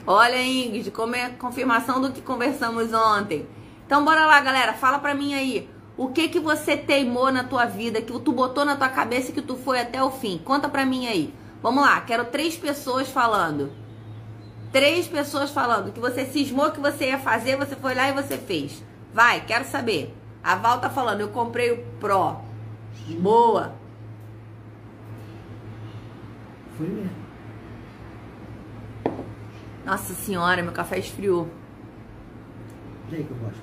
[0.07, 3.47] Olha, Ingrid, como é confirmação do que conversamos ontem.
[3.85, 4.73] Então, bora lá, galera.
[4.73, 5.69] Fala pra mim aí.
[5.97, 9.35] O que que você teimou na tua vida, que tu botou na tua cabeça e
[9.35, 10.39] que tu foi até o fim?
[10.45, 11.33] Conta pra mim aí.
[11.63, 13.73] Vamos lá, quero três pessoas falando.
[14.71, 18.37] Três pessoas falando que você cismou que você ia fazer, você foi lá e você
[18.37, 18.85] fez.
[19.13, 20.15] Vai, quero saber.
[20.45, 22.37] A Val tá falando, eu comprei o Pro.
[23.19, 23.75] Boa.
[26.77, 27.26] Foi mesmo.
[29.87, 31.49] Nossa senhora, meu café esfriou.
[33.13, 33.63] Aí que eu gosto.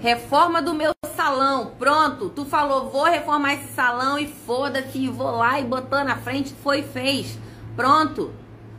[0.00, 1.72] Reforma do meu salão.
[1.76, 6.54] Pronto, tu falou, vou reformar esse salão e foda-se, vou lá e botou na frente,
[6.62, 7.36] foi fez.
[7.74, 8.32] Pronto.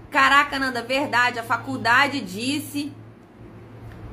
[0.09, 2.93] Caraca, Nanda, verdade, a faculdade disse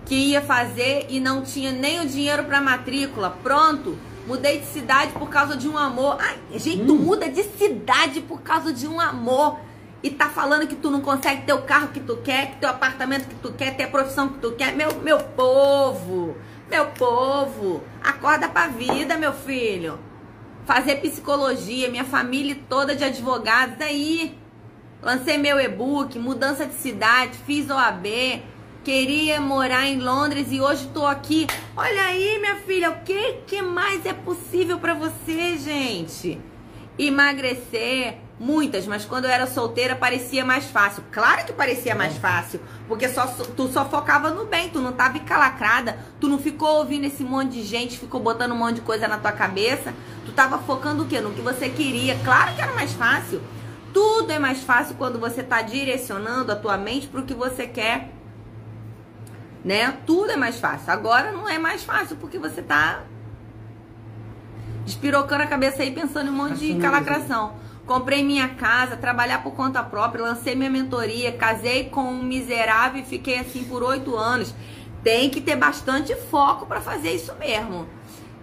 [0.06, 3.36] que ia fazer e não tinha nem o dinheiro para matrícula.
[3.42, 3.96] Pronto.
[4.26, 6.16] Mudei de cidade por causa de um amor.
[6.18, 6.86] Ai, gente, hum.
[6.86, 9.58] tu muda de cidade por causa de um amor.
[10.02, 12.68] E tá falando que tu não consegue ter o carro que tu quer, que teu
[12.68, 14.74] apartamento que tu quer, ter a profissão que tu quer.
[14.74, 16.36] Meu, meu povo,
[16.70, 19.98] meu povo, acorda pra vida, meu filho.
[20.66, 23.80] Fazer psicologia, minha família toda de advogados.
[23.80, 24.36] Aí,
[25.02, 28.06] lancei meu e-book, mudança de cidade, fiz OAB,
[28.84, 31.46] queria morar em Londres e hoje tô aqui.
[31.74, 36.38] Olha aí, minha filha, o que, que mais é possível para você, gente?
[36.98, 41.04] Emagrecer, Muitas, mas quando eu era solteira parecia mais fácil.
[41.12, 45.18] Claro que parecia mais fácil, porque só, tu só focava no bem, tu não tava
[45.18, 49.06] encalacrada, tu não ficou ouvindo esse monte de gente, ficou botando um monte de coisa
[49.06, 49.94] na tua cabeça.
[50.26, 51.20] Tu tava focando o quê?
[51.20, 52.18] No que você queria.
[52.24, 53.40] Claro que era mais fácil.
[53.92, 58.13] Tudo é mais fácil quando você tá direcionando a tua mente pro que você quer.
[59.64, 59.96] Né?
[60.06, 60.92] Tudo é mais fácil.
[60.92, 63.02] Agora não é mais fácil porque você tá
[64.84, 67.54] despirocando a cabeça aí pensando em um monte de encalacração.
[67.86, 73.04] Comprei minha casa, trabalhar por conta própria, lancei minha mentoria, casei com um miserável e
[73.04, 74.54] fiquei assim por oito anos.
[75.02, 77.86] Tem que ter bastante foco para fazer isso mesmo.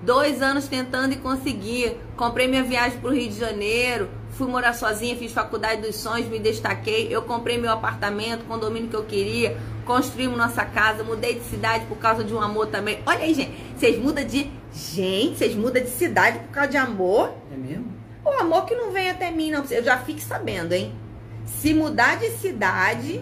[0.03, 1.95] Dois anos tentando e consegui.
[2.15, 6.28] Comprei minha viagem para o Rio de Janeiro, fui morar sozinha, fiz faculdade dos sonhos,
[6.28, 7.07] me destaquei.
[7.09, 9.57] Eu comprei meu apartamento, condomínio que eu queria,
[9.91, 12.99] construímos nossa casa, mudei de cidade por causa de um amor também.
[13.05, 14.49] Olha aí, gente, vocês mudam de.
[14.73, 17.33] Gente, vocês mudam de cidade por causa de amor?
[17.53, 17.91] É mesmo?
[18.23, 19.65] O amor que não vem até mim, não.
[19.69, 20.95] Eu já fique sabendo, hein?
[21.45, 23.21] Se mudar de cidade.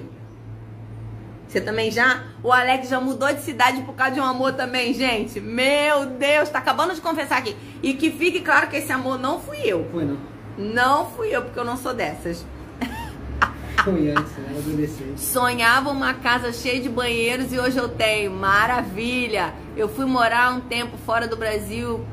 [1.47, 2.25] Você também já?
[2.43, 5.41] O Alex já mudou de cidade por causa de um amor também, gente.
[5.41, 7.57] Meu Deus, tá acabando de confessar aqui.
[7.81, 9.87] E que fique claro que esse amor não fui eu.
[9.91, 10.17] Foi não.
[10.55, 12.45] Não fui eu, porque eu não sou dessas.
[14.49, 15.19] Era adolescente.
[15.19, 18.31] Sonhava uma casa cheia de banheiros e hoje eu tenho.
[18.31, 19.53] Maravilha!
[19.75, 22.05] Eu fui morar um tempo fora do Brasil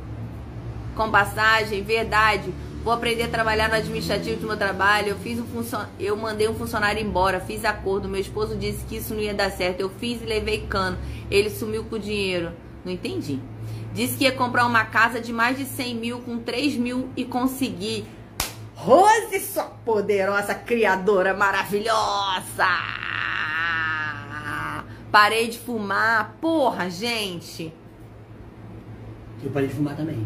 [0.95, 2.53] com passagem, verdade.
[2.83, 5.09] Vou aprender a trabalhar no administrativo do meu trabalho.
[5.09, 5.87] Eu fiz um funcion...
[5.99, 8.09] eu mandei um funcionário embora, fiz acordo.
[8.09, 9.81] Meu esposo disse que isso não ia dar certo.
[9.81, 10.97] Eu fiz e levei cano.
[11.29, 12.53] Ele sumiu com o dinheiro.
[12.85, 13.41] Não entendi.
[13.93, 17.25] Disse que ia comprar uma casa de mais de 100 mil com 3 mil e
[17.25, 18.05] consegui.
[18.87, 22.69] Rose, sua poderosa criadora maravilhosa!
[25.11, 26.37] Parei de fumar.
[26.41, 27.75] Porra, gente.
[29.43, 30.25] Eu parei de fumar também.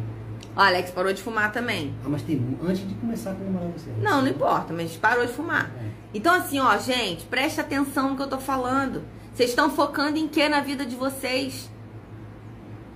[0.54, 1.94] O Alex parou de fumar também.
[2.04, 3.90] Ah, mas tem antes de começar a namorar você.
[3.92, 5.70] Não, não importa, mas parou de fumar.
[5.82, 5.88] É.
[6.12, 9.02] Então, assim, ó, gente, preste atenção no que eu tô falando.
[9.32, 11.70] Vocês estão focando em que na vida de vocês?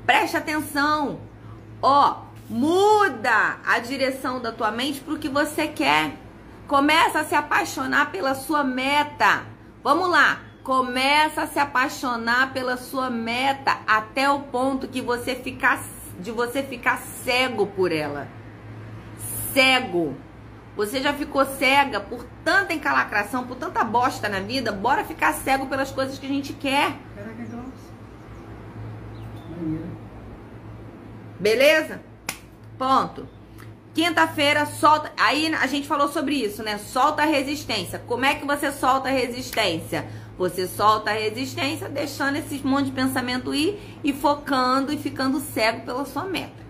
[0.04, 1.20] Preste atenção.
[1.80, 6.12] Ó, muda a direção da tua mente pro que você quer.
[6.66, 9.44] Começa a se apaixonar pela sua meta.
[9.82, 10.40] Vamos lá.
[10.62, 15.82] Começa a se apaixonar pela sua meta até o ponto que você ficar
[16.18, 18.28] de você ficar cego por ela.
[19.52, 20.16] Cego.
[20.76, 25.66] Você já ficou cega por tanta encalacração, por tanta bosta na vida, bora ficar cego
[25.66, 26.96] pelas coisas que a gente quer.
[31.38, 32.00] Beleza?
[32.78, 33.28] Ponto.
[33.94, 35.12] Quinta-feira solta.
[35.16, 36.78] Aí a gente falou sobre isso, né?
[36.78, 38.02] Solta a resistência.
[38.06, 40.08] Como é que você solta a resistência?
[40.36, 45.82] Você solta a resistência, deixando esse monte de pensamento ir e focando e ficando cego
[45.82, 46.64] pela sua meta.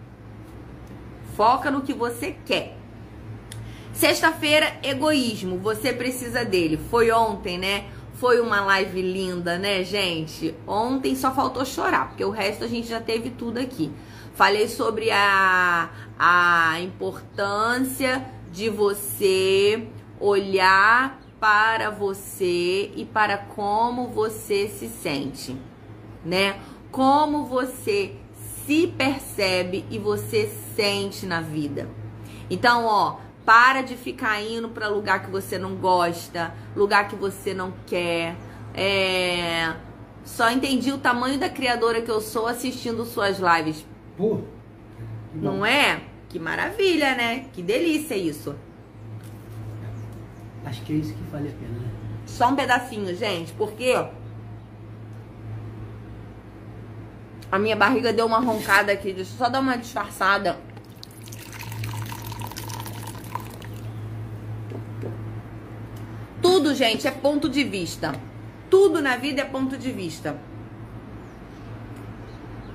[1.35, 2.77] Foca no que você quer.
[3.95, 5.59] Sexta-feira, egoísmo.
[5.61, 6.79] Você precisa dele.
[6.91, 7.87] Foi ontem, né?
[8.17, 10.55] Foi uma live linda, né, gente?
[10.67, 13.91] Ontem só faltou chorar, porque o resto a gente já teve tudo aqui.
[14.35, 19.87] Falei sobre a, a importância de você
[20.19, 25.57] olhar para você e para como você se sente,
[26.25, 26.59] né?
[26.91, 28.17] Como você
[28.67, 31.89] se percebe e você sente na vida.
[32.51, 37.55] Então, ó, para de ficar indo para lugar que você não gosta, lugar que você
[37.55, 38.37] não quer.
[38.75, 39.75] É...
[40.25, 43.85] Só entendi o tamanho da criadora que eu sou assistindo suas lives.
[44.17, 44.41] Pô.
[45.35, 46.01] Não é?
[46.29, 47.47] Que maravilha, né?
[47.53, 48.55] Que delícia isso.
[50.65, 51.91] Acho que é isso que vale a pena, né?
[52.27, 53.95] Só um pedacinho, gente, porque
[57.53, 59.13] a minha barriga deu uma roncada aqui.
[59.13, 60.59] Deixa eu só dar uma disfarçada.
[66.41, 68.13] Tudo, gente, é ponto de vista.
[68.69, 70.39] Tudo na vida é ponto de vista.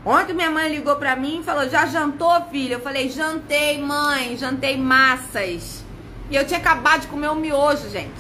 [0.10, 2.74] Ontem minha mãe ligou pra mim e falou: Já jantou, filha?
[2.74, 5.86] Eu falei: Jantei, mãe, jantei massas.
[6.32, 8.20] E eu tinha acabado de comer um miojo, gente.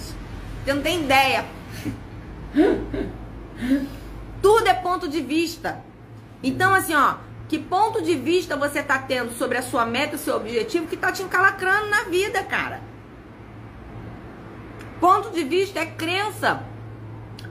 [0.63, 1.45] Você não tem ideia.
[4.39, 5.83] Tudo é ponto de vista.
[6.43, 7.15] Então, assim, ó,
[7.47, 11.11] que ponto de vista você tá tendo sobre a sua meta, seu objetivo, que tá
[11.11, 12.81] te encalacrando na vida, cara?
[14.99, 16.61] Ponto de vista é crença.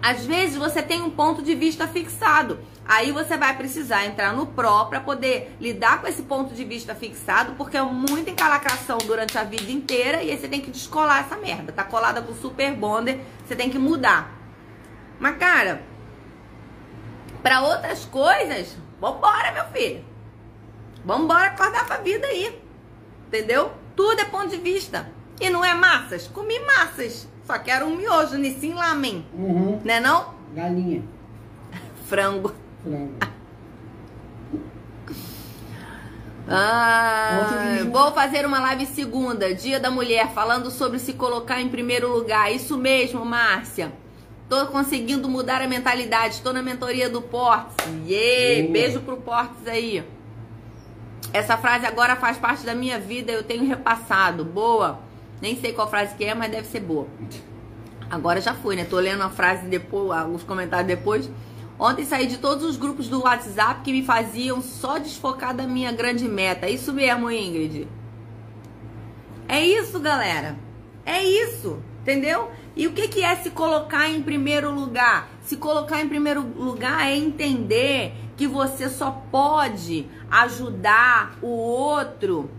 [0.00, 2.60] Às vezes você tem um ponto de vista fixado.
[2.88, 6.94] Aí você vai precisar entrar no Pro para poder lidar com esse ponto de vista
[6.94, 11.20] fixado, porque é muita encalacração durante a vida inteira e aí você tem que descolar
[11.20, 11.70] essa merda.
[11.70, 14.32] Tá colada com super bonder, você tem que mudar.
[15.20, 15.82] Mas cara,
[17.42, 20.02] para outras coisas, vambora, meu filho.
[21.04, 22.58] Vambora acordar pra vida aí.
[23.26, 23.70] Entendeu?
[23.94, 25.12] Tudo é ponto de vista.
[25.38, 26.26] E não é massas?
[26.26, 27.28] Comi massas.
[27.44, 29.26] Só quero um miojo, Nissin Lamen.
[29.34, 29.78] Uhum.
[29.84, 30.32] Né não?
[30.54, 31.02] Galinha.
[32.08, 32.54] Frango.
[36.50, 42.10] Ah, vou fazer uma live segunda, Dia da Mulher, falando sobre se colocar em primeiro
[42.10, 42.50] lugar.
[42.52, 43.92] Isso mesmo, Márcia.
[44.48, 46.40] Tô conseguindo mudar a mentalidade.
[46.40, 47.76] Tô na mentoria do Portes.
[48.06, 48.62] Yeah!
[48.62, 48.72] Boa.
[48.72, 50.02] Beijo pro Portes aí.
[51.34, 54.42] Essa frase agora faz parte da minha vida, eu tenho repassado.
[54.44, 55.00] Boa.
[55.42, 57.06] Nem sei qual frase que é, mas deve ser boa.
[58.10, 58.84] Agora já foi, né?
[58.84, 61.30] Tô lendo a frase depois, os comentários depois.
[61.78, 65.92] Ontem saí de todos os grupos do WhatsApp que me faziam só desfocar da minha
[65.92, 66.66] grande meta.
[66.66, 67.86] É Isso mesmo, Ingrid.
[69.46, 70.58] É isso, galera.
[71.06, 72.50] É isso, entendeu?
[72.76, 75.28] E o que, que é se colocar em primeiro lugar?
[75.42, 82.50] Se colocar em primeiro lugar é entender que você só pode ajudar o outro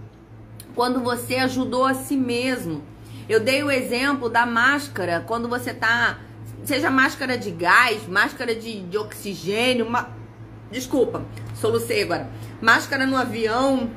[0.75, 2.83] quando você ajudou a si mesmo.
[3.27, 6.19] Eu dei o exemplo da máscara, quando você tá.
[6.63, 9.87] Seja máscara de gás, máscara de, de oxigênio,
[10.71, 11.23] desculpa,
[11.55, 12.29] solucei agora.
[12.61, 13.89] Máscara no avião.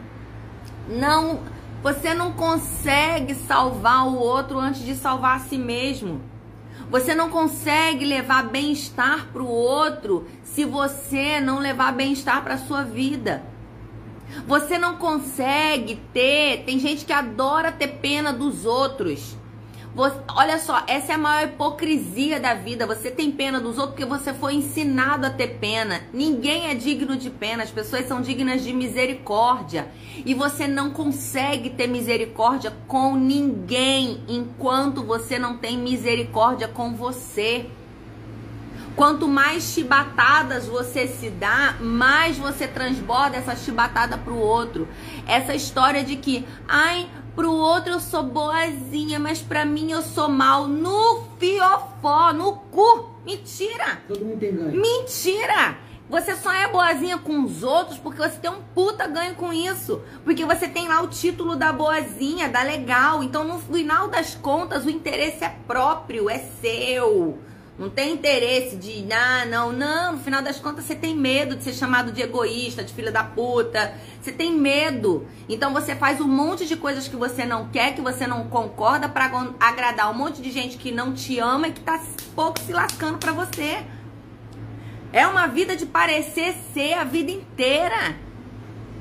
[0.88, 1.40] Não.
[1.82, 6.20] Você não consegue salvar o outro antes de salvar a si mesmo.
[6.88, 12.82] Você não consegue levar bem-estar para o outro se você não levar bem-estar para sua
[12.84, 13.42] vida.
[14.46, 16.64] Você não consegue ter.
[16.64, 19.36] Tem gente que adora ter pena dos outros.
[19.94, 22.86] Você, olha só, essa é a maior hipocrisia da vida.
[22.86, 26.00] Você tem pena dos outros porque você foi ensinado a ter pena.
[26.14, 29.88] Ninguém é digno de pena, as pessoas são dignas de misericórdia.
[30.24, 37.66] E você não consegue ter misericórdia com ninguém enquanto você não tem misericórdia com você.
[38.96, 44.86] Quanto mais chibatadas você se dá, mais você transborda essa chibatada pro outro.
[45.26, 50.28] Essa história de que, ai, pro outro eu sou boazinha, mas pra mim eu sou
[50.28, 50.66] mal.
[50.66, 53.10] No fiofó, no cu.
[53.24, 54.02] Mentira!
[54.08, 54.80] Todo mundo tem ganho.
[54.80, 55.76] Mentira!
[56.08, 60.02] Você só é boazinha com os outros porque você tem um puta ganho com isso.
[60.24, 63.22] Porque você tem lá o título da boazinha, da legal.
[63.22, 67.38] Então, no final das contas, o interesse é próprio, é seu.
[67.78, 70.12] Não tem interesse de, ah, não, não.
[70.12, 73.24] No final das contas, você tem medo de ser chamado de egoísta, de filha da
[73.24, 73.94] puta.
[74.20, 75.26] Você tem medo.
[75.48, 79.08] Então você faz um monte de coisas que você não quer, que você não concorda,
[79.08, 81.98] para agradar um monte de gente que não te ama e que tá
[82.34, 83.78] pouco se lascando pra você.
[85.10, 88.16] É uma vida de parecer ser a vida inteira.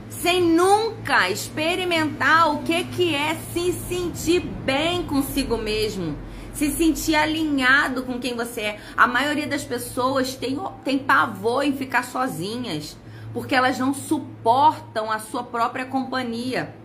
[0.09, 6.15] Sem nunca experimentar o que, que é se sentir bem consigo mesmo
[6.61, 8.79] se sentir alinhado com quem você é.
[8.95, 12.95] A maioria das pessoas tem, tem pavor em ficar sozinhas,
[13.33, 16.75] porque elas não suportam a sua própria companhia.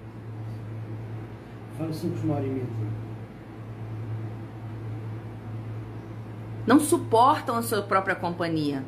[1.77, 2.67] Fala cinco uma hora e meia.
[6.67, 8.83] Não suportam a sua própria companhia.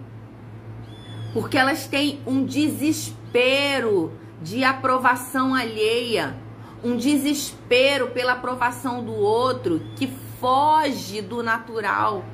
[1.34, 4.10] Porque elas têm um desespero
[4.40, 6.34] de aprovação alheia,
[6.82, 10.10] um desespero pela aprovação do outro que
[10.40, 12.24] foge do natural.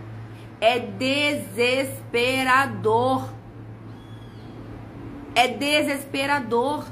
[0.61, 3.29] É desesperador.
[5.35, 6.85] É desesperador.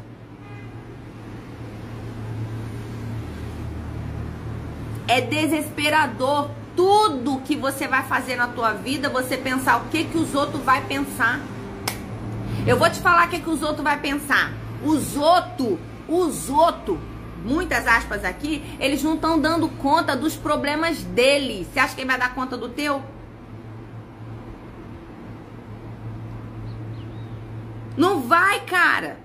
[5.07, 10.17] É desesperador tudo que você vai fazer na tua vida, você pensar o que que
[10.17, 11.39] os outros vai pensar.
[12.67, 14.53] Eu vou te falar o que que os outros vai pensar.
[14.85, 16.99] Os outros, os outros
[17.45, 21.67] muitas aspas aqui, eles não estão dando conta dos problemas dele.
[21.71, 23.03] Você acha que ele vai dar conta do teu?
[27.97, 29.19] Não vai, cara.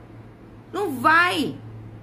[0.74, 1.56] Não vai.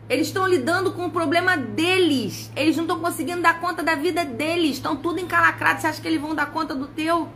[0.08, 2.50] Eles estão lidando com o problema deles.
[2.56, 4.76] Eles não estão conseguindo dar conta da vida deles.
[4.76, 5.80] Estão tudo encalacrado.
[5.80, 7.28] Você acha que eles vão dar conta do teu?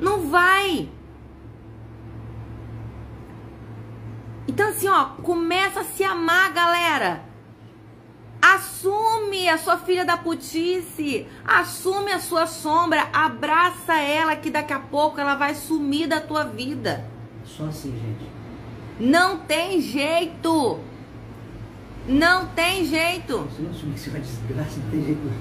[0.00, 0.88] Não vai.
[4.56, 7.20] Então, assim, ó, começa a se amar, galera.
[8.40, 11.26] Assume a sua filha da putice.
[11.44, 13.06] Assume a sua sombra.
[13.12, 17.04] Abraça ela, que daqui a pouco ela vai sumir da tua vida.
[17.44, 18.30] Só assim, gente.
[18.98, 20.80] Não tem jeito.
[22.08, 23.46] Não tem jeito.
[23.54, 25.32] Se não assumir que você vai desgraça, não tem jeito.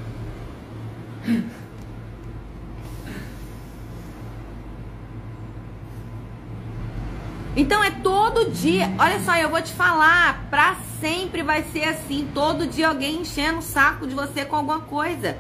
[7.56, 8.94] Então é todo dia.
[9.00, 13.60] Olha só, eu vou te falar, pra sempre vai ser assim, todo dia alguém enchendo
[13.60, 15.38] o saco de você com alguma coisa.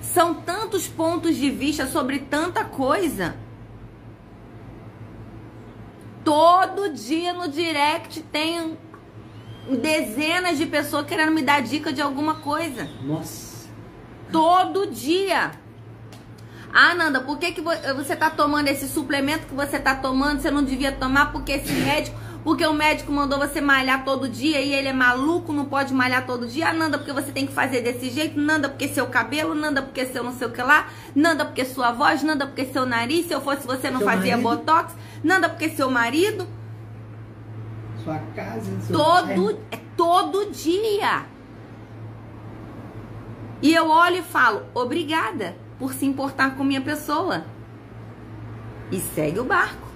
[0.00, 3.36] São tantos pontos de vista sobre tanta coisa.
[6.24, 8.78] Todo dia no direct tem
[9.80, 12.88] dezenas de pessoas querendo me dar dica de alguma coisa.
[13.02, 13.68] Nossa.
[14.30, 15.52] Todo dia.
[16.72, 20.40] Ah, Nanda, por que, que você está tomando esse suplemento que você está tomando?
[20.40, 24.58] Você não devia tomar porque esse médico, porque o médico mandou você malhar todo dia
[24.58, 26.70] e ele é maluco, não pode malhar todo dia.
[26.70, 28.40] Ah, Nanda, porque você tem que fazer desse jeito.
[28.40, 29.54] Nanda, porque seu cabelo.
[29.54, 30.88] Nanda, porque seu não sei o que lá.
[31.14, 32.22] Nanda, porque sua voz.
[32.22, 33.26] Nanda, porque seu nariz.
[33.26, 34.42] Se eu fosse você, não seu fazia marido.
[34.42, 34.94] botox.
[35.22, 36.48] Nanda, porque seu marido.
[38.02, 38.80] Sua casa.
[38.80, 41.26] Seu todo, é todo dia.
[43.60, 47.44] E eu olho e falo, obrigada por se importar com minha pessoa.
[48.92, 49.88] E segue o barco.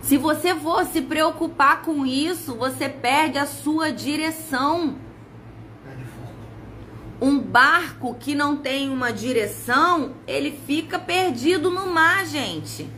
[0.00, 4.96] Se você for se preocupar com isso, você perde a sua direção.
[7.20, 12.88] Um barco que não tem uma direção, ele fica perdido no mar, gente.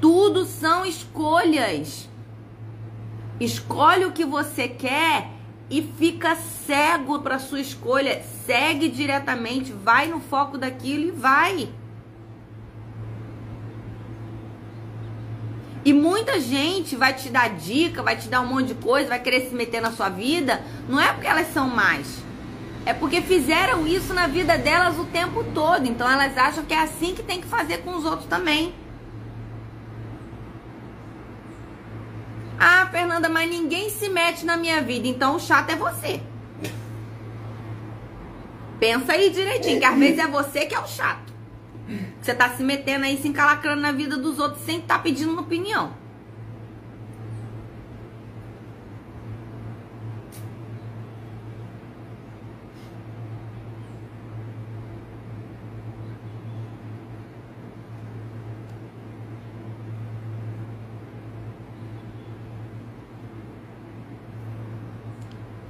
[0.00, 2.08] Tudo são escolhas.
[3.40, 10.20] Escolhe o que você quer e fica cego para sua escolha, segue diretamente, vai no
[10.20, 11.68] foco daquilo e vai.
[15.84, 19.18] E muita gente vai te dar dica, vai te dar um monte de coisa, vai
[19.18, 20.62] querer se meter na sua vida.
[20.88, 22.22] Não é porque elas são más.
[22.86, 25.86] É porque fizeram isso na vida delas o tempo todo.
[25.86, 28.72] Então elas acham que é assim que tem que fazer com os outros também.
[32.64, 36.22] Ah, Fernanda, mas ninguém se mete na minha vida, então o chato é você.
[38.78, 41.32] Pensa aí direitinho, que às vezes é você que é o chato.
[42.20, 45.36] Você tá se metendo aí, se encalacrando na vida dos outros sem estar tá pedindo
[45.40, 45.92] opinião.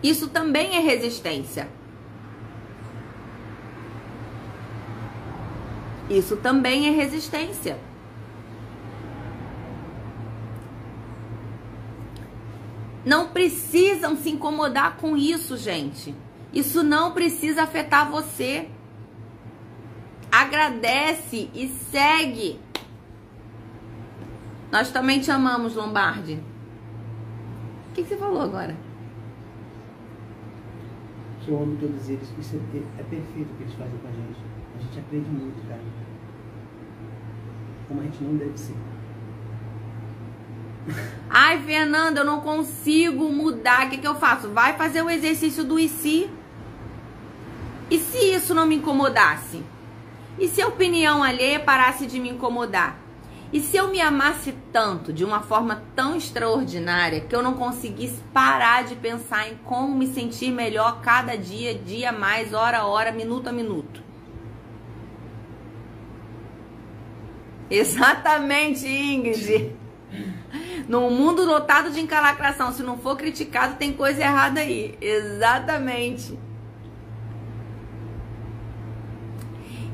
[0.03, 1.69] Isso também é resistência.
[6.11, 7.79] Isso também é resistência.
[13.05, 16.15] Não precisam se incomodar com isso, gente.
[16.53, 18.69] Isso não precisa afetar você.
[20.31, 22.61] Agradece e segue.
[24.71, 26.41] Nós também te amamos, Lombardi.
[27.91, 28.77] O que, você falou agora?
[31.45, 32.28] Que eu amo todos eles.
[32.38, 34.38] Isso é, é perfeito o que eles fazem com a gente.
[34.76, 35.80] A gente aprende muito, cara.
[37.88, 38.76] Como a gente não deve ser.
[41.28, 43.86] Ai, Fernanda, eu não consigo mudar.
[43.86, 44.49] O que, que eu faço?
[44.51, 46.30] Vai fazer o exercício do se?
[47.90, 49.62] E se isso não me incomodasse?
[50.38, 53.02] E se a opinião alheia parasse de me incomodar?
[53.53, 58.23] E se eu me amasse tanto, de uma forma tão extraordinária, que eu não conseguisse
[58.33, 63.13] parar de pensar em como me sentir melhor cada dia, dia mais, hora a hora,
[63.13, 64.03] minuto a minuto?
[67.71, 69.77] Exatamente, Ingrid.
[70.89, 74.97] Num mundo lotado de encalacração, se não for criticado, tem coisa errada aí.
[75.01, 76.39] Exatamente.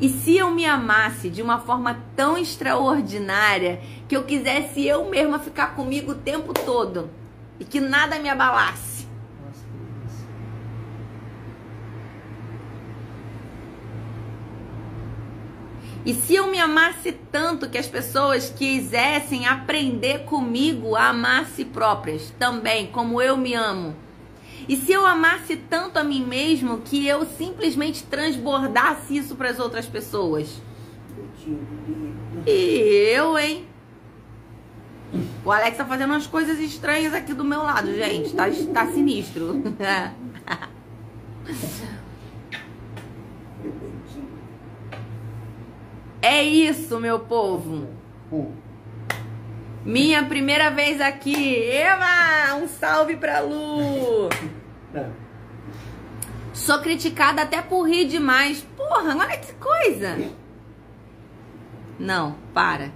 [0.00, 5.40] E se eu me amasse de uma forma tão extraordinária que eu quisesse eu mesma
[5.40, 7.10] ficar comigo o tempo todo
[7.58, 9.08] e que nada me abalasse?
[16.06, 21.44] E se eu me amasse tanto que as pessoas quisessem aprender comigo a amar a
[21.44, 24.07] si próprias também, como eu me amo?
[24.68, 29.58] E se eu amasse tanto a mim mesmo que eu simplesmente transbordasse isso para as
[29.58, 30.60] outras pessoas?
[32.46, 33.64] E eu, hein?
[35.44, 38.34] O Alex tá fazendo umas coisas estranhas aqui do meu lado, gente.
[38.34, 38.44] Tá,
[38.74, 39.62] tá sinistro.
[46.20, 47.86] É isso, meu povo.
[49.84, 51.62] Minha primeira vez aqui.
[51.70, 54.28] Eva, um salve pra Lu.
[54.94, 55.06] É.
[56.52, 58.66] Sou criticada até por rir demais.
[58.76, 60.18] Porra, olha que coisa.
[61.98, 62.92] Não, para.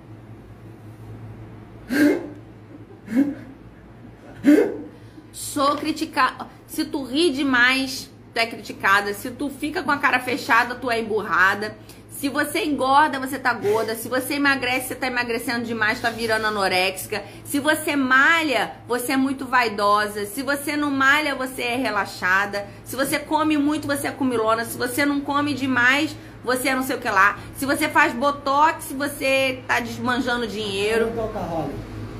[5.32, 6.48] Sou criticada.
[6.66, 9.14] Se tu ri demais, tu é criticada.
[9.14, 11.76] Se tu fica com a cara fechada, tu é emburrada.
[12.22, 13.96] Se você engorda, você tá gorda.
[13.96, 17.20] Se você emagrece, você tá emagrecendo demais, tá virando anoréxica.
[17.44, 20.24] Se você malha, você é muito vaidosa.
[20.26, 22.64] Se você não malha, você é relaxada.
[22.84, 24.64] Se você come muito, você é comilona.
[24.64, 26.14] Se você não come demais,
[26.44, 27.40] você é não sei o que lá.
[27.56, 31.10] Se você faz botox, você tá desmanjando dinheiro.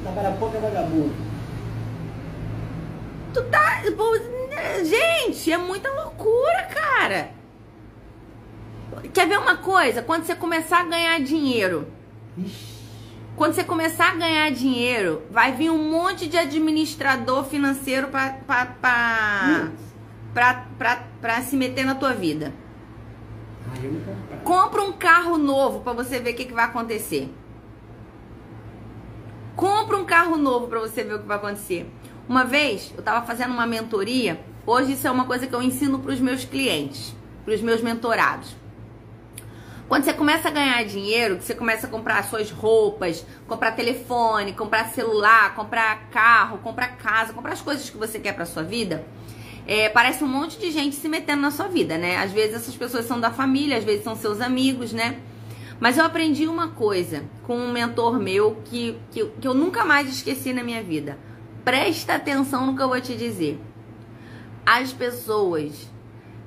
[0.02, 1.14] Trabalha pouco é vagabundo.
[3.32, 3.82] Tu tá.
[4.82, 7.41] Gente, é muita loucura, cara.
[9.12, 10.02] Quer ver uma coisa?
[10.02, 11.86] Quando você começar a ganhar dinheiro,
[13.36, 19.70] quando você começar a ganhar dinheiro, vai vir um monte de administrador financeiro para
[21.42, 22.52] se meter na tua vida.
[24.44, 27.32] Compra um carro novo para você ver o que, que vai acontecer.
[29.56, 31.90] Compra um carro novo para você ver o que vai acontecer.
[32.28, 34.40] Uma vez eu estava fazendo uma mentoria.
[34.66, 37.14] Hoje isso é uma coisa que eu ensino para os meus clientes,
[37.44, 38.61] para os meus mentorados.
[39.92, 44.54] Quando você começa a ganhar dinheiro, que você começa a comprar suas roupas, comprar telefone,
[44.54, 49.04] comprar celular, comprar carro, comprar casa, comprar as coisas que você quer para sua vida,
[49.66, 52.16] é, parece um monte de gente se metendo na sua vida, né?
[52.16, 55.20] Às vezes essas pessoas são da família, às vezes são seus amigos, né?
[55.78, 60.08] Mas eu aprendi uma coisa com um mentor meu que, que, que eu nunca mais
[60.08, 61.18] esqueci na minha vida.
[61.66, 63.60] Presta atenção no que eu vou te dizer.
[64.64, 65.86] As pessoas,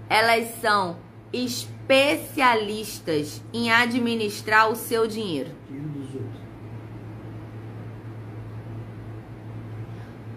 [0.10, 0.98] elas são
[1.88, 5.52] especialistas em administrar o seu dinheiro.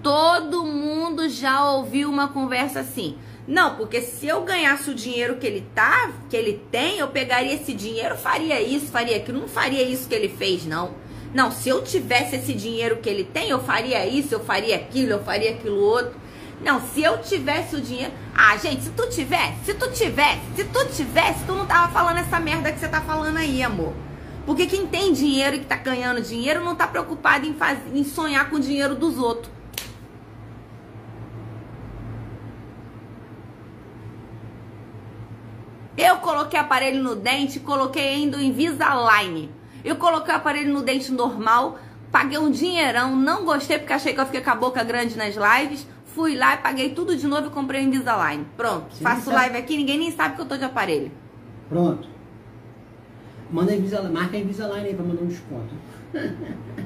[0.02, 3.16] Todo mundo já ouviu uma conversa assim.
[3.46, 7.54] Não, porque se eu ganhasse o dinheiro que ele tá, que ele tem, eu pegaria
[7.54, 10.94] esse dinheiro, faria isso, faria aquilo, não faria isso que ele fez, não.
[11.32, 15.12] Não, se eu tivesse esse dinheiro que ele tem, eu faria isso, eu faria aquilo,
[15.12, 16.14] eu faria aquilo outro.
[16.60, 18.12] Não, se eu tivesse o dinheiro.
[18.34, 22.18] Ah, gente, se tu tivesse, se tu tivesse, se tu tivesse, tu não tava falando
[22.18, 23.94] essa merda que você tá falando aí, amor.
[24.44, 27.78] Porque quem tem dinheiro e que tá ganhando dinheiro não tá preocupado em, faz...
[27.94, 29.52] em sonhar com o dinheiro dos outros.
[35.98, 39.50] Eu coloquei aparelho no dente, coloquei ainda o Invisalign.
[39.84, 41.78] Eu coloquei o aparelho no dente normal,
[42.10, 45.34] paguei um dinheirão, não gostei porque achei que eu fiquei com a boca grande nas
[45.34, 45.86] lives.
[46.18, 48.44] Fui lá e paguei tudo de novo e comprei o Invisalign.
[48.56, 51.12] Pronto, Sim, faço live aqui, ninguém nem sabe que eu tô de aparelho.
[51.68, 52.08] Pronto.
[53.52, 55.72] Manda Invisalign, marca Invisalign aí pra mandar um desconto.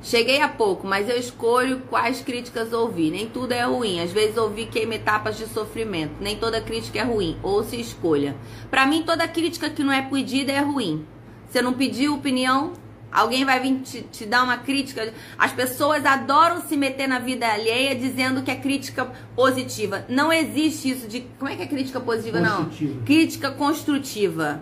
[0.00, 3.10] Cheguei há pouco, mas eu escolho quais críticas ouvir.
[3.10, 4.00] Nem tudo é ruim.
[4.00, 6.14] Às vezes ouvi queima etapas de sofrimento.
[6.18, 7.36] Nem toda crítica é ruim.
[7.42, 8.34] Ou se escolha.
[8.70, 11.04] Para mim, toda crítica que não é pedida é ruim.
[11.46, 12.72] Você não pediu opinião,
[13.10, 15.12] alguém vai vir te, te, dar uma crítica.
[15.38, 20.04] As pessoas adoram se meter na vida alheia dizendo que é crítica positiva.
[20.08, 21.20] Não existe isso de.
[21.38, 22.70] Como é que é crítica positiva, não?
[23.04, 24.60] Crítica construtiva.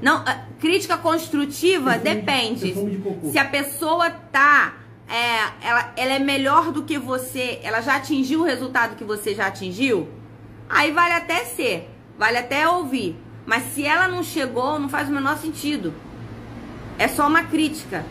[0.00, 0.24] Não,
[0.60, 2.72] crítica construtiva depende.
[2.72, 4.74] De Se a pessoa tá.
[5.08, 9.34] É, ela, ela é melhor do que você, ela já atingiu o resultado que você
[9.34, 10.06] já atingiu,
[10.68, 11.88] aí vale até ser,
[12.18, 13.16] vale até ouvir.
[13.46, 15.94] Mas se ela não chegou, não faz o menor sentido.
[16.98, 18.04] É só uma crítica.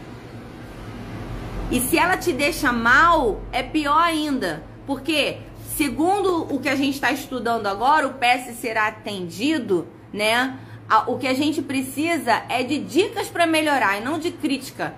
[1.69, 4.63] E se ela te deixa mal, é pior ainda.
[4.85, 5.39] Porque,
[5.75, 10.57] segundo o que a gente está estudando agora, o PS será atendido, né?
[11.05, 14.95] o que a gente precisa é de dicas para melhorar e não de crítica.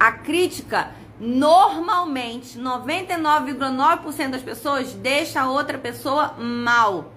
[0.00, 7.12] A crítica, normalmente, 99,9% das pessoas deixa a outra pessoa mal.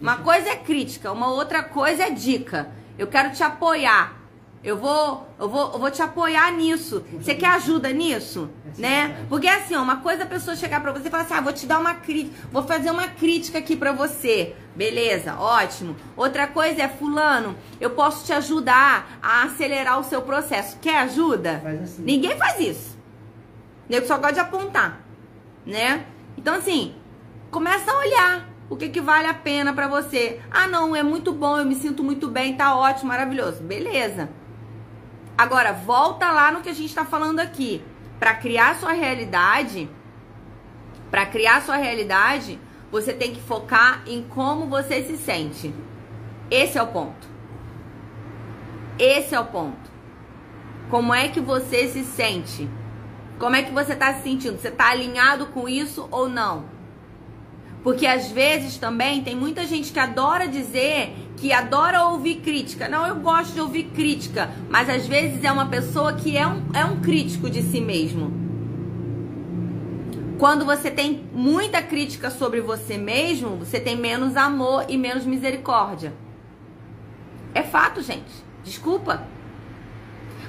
[0.00, 2.70] Uma coisa é crítica, uma outra coisa é dica.
[2.98, 4.16] Eu quero te apoiar.
[4.62, 7.04] Eu vou, eu vou, eu vou te apoiar nisso.
[7.12, 8.50] Você quer ajuda nisso?
[8.76, 9.24] Né?
[9.28, 11.52] Porque assim, uma coisa é a pessoa chegar pra você e falar assim: ah, vou
[11.52, 14.56] te dar uma crítica, vou fazer uma crítica aqui pra você.
[14.74, 15.96] Beleza, ótimo.
[16.16, 20.76] Outra coisa é, fulano, eu posso te ajudar a acelerar o seu processo.
[20.80, 21.60] Quer ajuda?
[21.62, 22.02] Faz assim.
[22.02, 22.98] Ninguém faz isso.
[23.88, 25.00] Nego só gosta de apontar,
[25.64, 26.04] né?
[26.36, 26.96] Então assim,
[27.50, 30.40] começa a olhar o que, que vale a pena para você.
[30.50, 33.62] Ah, não, é muito bom, eu me sinto muito bem, tá ótimo, maravilhoso.
[33.62, 34.28] Beleza.
[35.36, 37.82] Agora, volta lá no que a gente está falando aqui.
[38.18, 39.88] Para criar sua realidade,
[41.10, 42.58] para criar sua realidade,
[42.90, 45.72] você tem que focar em como você se sente.
[46.50, 47.28] Esse é o ponto.
[48.98, 49.88] Esse é o ponto.
[50.90, 52.68] Como é que você se sente?
[53.38, 54.58] Como é que você está se sentindo?
[54.58, 56.77] Você está alinhado com isso ou não?
[57.88, 62.86] Porque às vezes também tem muita gente que adora dizer que adora ouvir crítica.
[62.86, 66.66] Não, eu gosto de ouvir crítica, mas às vezes é uma pessoa que é um,
[66.74, 68.30] é um crítico de si mesmo.
[70.38, 76.12] Quando você tem muita crítica sobre você mesmo, você tem menos amor e menos misericórdia.
[77.54, 78.44] É fato, gente.
[78.62, 79.22] Desculpa.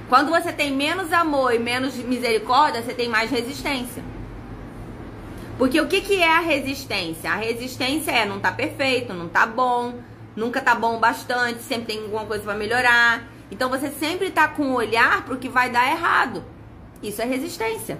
[0.09, 4.03] Quando você tem menos amor e menos misericórdia, você tem mais resistência.
[5.59, 7.29] Porque o que, que é a resistência?
[7.29, 9.95] A resistência é não tá perfeito, não tá bom,
[10.33, 13.27] nunca tá bom bastante, sempre tem alguma coisa para melhorar.
[13.51, 16.45] Então você sempre tá com o olhar pro que vai dar errado.
[17.03, 17.99] Isso é resistência.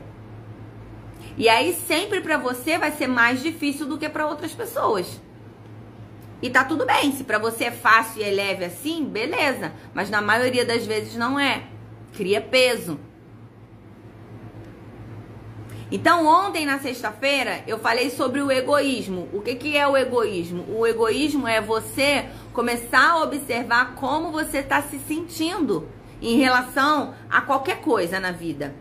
[1.38, 5.22] E aí sempre para você vai ser mais difícil do que para outras pessoas.
[6.41, 10.10] E tá tudo bem, se para você é fácil e é leve assim, beleza, mas
[10.10, 11.64] na maioria das vezes não é.
[12.14, 12.97] Cria peso.
[15.92, 19.28] Então, ontem na sexta-feira, eu falei sobre o egoísmo.
[19.34, 20.66] O que, que é o egoísmo?
[20.70, 25.88] O egoísmo é você começar a observar como você está se sentindo
[26.22, 28.76] em relação a qualquer coisa na vida.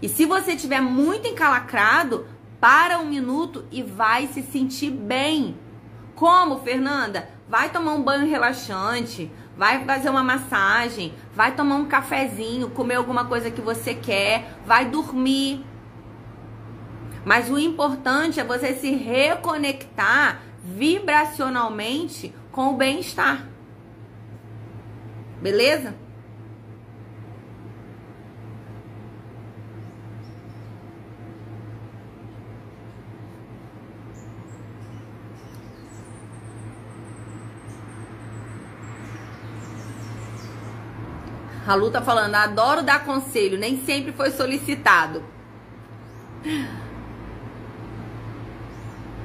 [0.00, 2.26] E se você estiver muito encalacrado,
[2.60, 5.56] para um minuto e vai se sentir bem.
[6.14, 7.28] Como, Fernanda?
[7.48, 13.24] Vai tomar um banho relaxante, vai fazer uma massagem, vai tomar um cafezinho, comer alguma
[13.24, 15.64] coisa que você quer, vai dormir.
[17.28, 23.46] Mas o importante é você se reconectar vibracionalmente com o bem-estar.
[25.38, 25.94] Beleza?
[41.66, 45.22] A Lu tá falando, adoro dar conselho, nem sempre foi solicitado.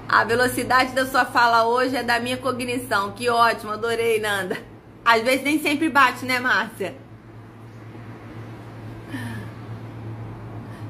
[0.08, 3.12] A velocidade da sua fala hoje é da minha cognição.
[3.12, 4.58] Que ótimo, adorei, Nanda.
[5.04, 6.96] Às vezes nem sempre bate, né, Márcia?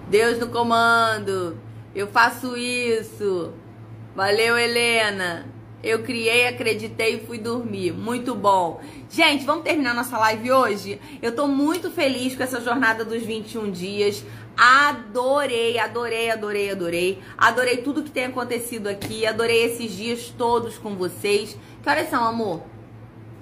[0.10, 1.58] Deus no comando.
[1.96, 3.54] Eu faço isso.
[4.16, 5.46] Valeu, Helena.
[5.84, 7.92] Eu criei, acreditei e fui dormir.
[7.92, 8.82] Muito bom.
[9.10, 11.02] Gente, vamos terminar nossa live hoje?
[11.22, 14.24] Eu tô muito feliz com essa jornada dos 21 dias.
[14.56, 17.24] Adorei, adorei, adorei, adorei.
[17.38, 19.26] Adorei tudo que tem acontecido aqui.
[19.26, 21.58] Adorei esses dias todos com vocês.
[21.82, 22.62] Que horas são, amor?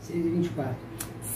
[0.01, 0.75] 6 e 24.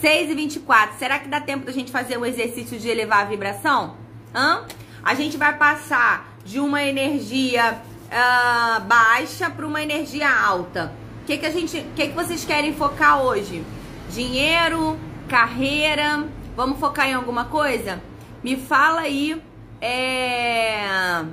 [0.00, 0.98] 6 e 24.
[0.98, 3.96] Será que dá tempo da gente fazer um exercício de elevar a vibração?
[4.34, 4.64] Hã?
[5.02, 10.92] A gente vai passar de uma energia uh, baixa para uma energia alta.
[11.22, 13.64] O que, que a gente, que, que vocês querem focar hoje?
[14.10, 14.98] Dinheiro,
[15.28, 16.24] carreira?
[16.56, 18.00] Vamos focar em alguma coisa?
[18.42, 19.42] Me fala aí,
[19.80, 21.24] é...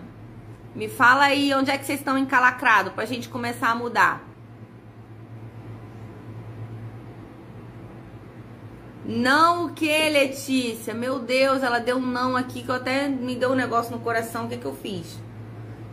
[0.76, 4.34] me fala aí onde é que vocês estão encalacrados para a gente começar a mudar.
[9.06, 10.94] Não o que, Letícia?
[10.94, 14.00] Meu Deus, ela deu um não aqui que eu até me deu um negócio no
[14.00, 14.46] coração.
[14.46, 15.20] O que, que eu fiz?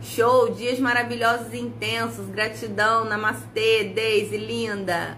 [0.01, 2.27] Show, dias maravilhosos e intensos.
[2.29, 5.17] Gratidão, namastê, Daisy, linda.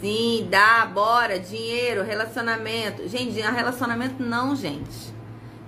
[0.00, 3.06] Sim, dá, bora, dinheiro, relacionamento.
[3.06, 5.12] Gente, relacionamento não, gente.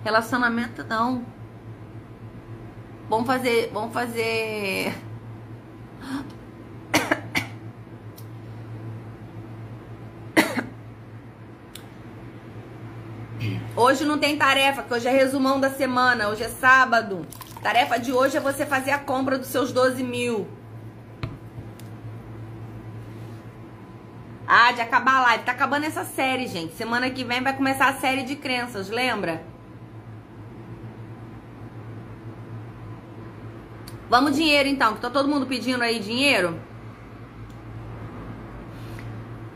[0.03, 1.25] Relacionamento não.
[3.09, 4.95] Vamos fazer, vamos fazer
[13.75, 17.27] Hoje não tem tarefa, que hoje é resumão da semana, hoje é sábado.
[17.63, 20.47] Tarefa de hoje é você fazer a compra dos seus 12 mil.
[24.55, 25.45] Ah, de acabar a live.
[25.45, 26.75] Tá acabando essa série, gente.
[26.75, 29.43] Semana que vem vai começar a série de crenças, lembra?
[34.11, 36.61] Vamos dinheiro então, que tá todo mundo pedindo aí dinheiro.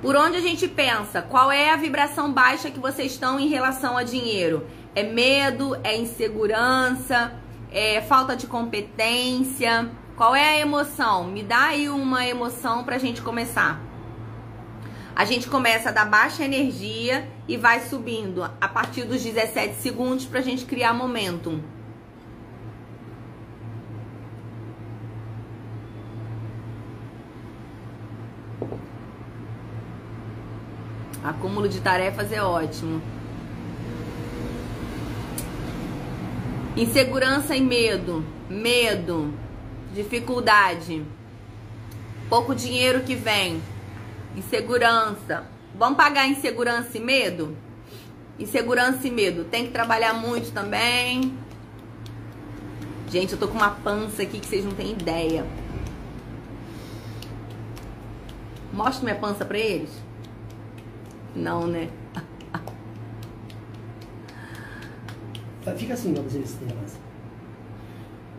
[0.01, 1.21] Por onde a gente pensa?
[1.21, 4.67] Qual é a vibração baixa que vocês estão em relação a dinheiro?
[4.95, 5.79] É medo?
[5.85, 7.39] É insegurança?
[7.71, 9.91] É falta de competência?
[10.17, 11.25] Qual é a emoção?
[11.25, 13.79] Me dá aí uma emoção pra gente começar.
[15.17, 20.43] A gente começa da baixa energia e vai subindo a partir dos 17 segundos pra
[20.43, 21.59] gente criar momentum.
[31.25, 33.01] Acúmulo de tarefas é ótimo.
[36.77, 38.23] Insegurança e medo.
[38.51, 39.33] Medo.
[39.95, 41.03] Dificuldade.
[42.29, 43.62] Pouco dinheiro que vem.
[44.37, 45.45] Insegurança.
[45.74, 47.57] Vamos pagar insegurança e medo?
[48.39, 49.45] Insegurança e medo.
[49.45, 51.37] Tem que trabalhar muito também.
[53.11, 55.45] Gente, eu tô com uma pança aqui que vocês não têm ideia.
[58.72, 59.91] Mostra minha pança pra eles.
[61.34, 61.89] Não, né?
[65.76, 66.97] Fica assim pra você ver se tem pança.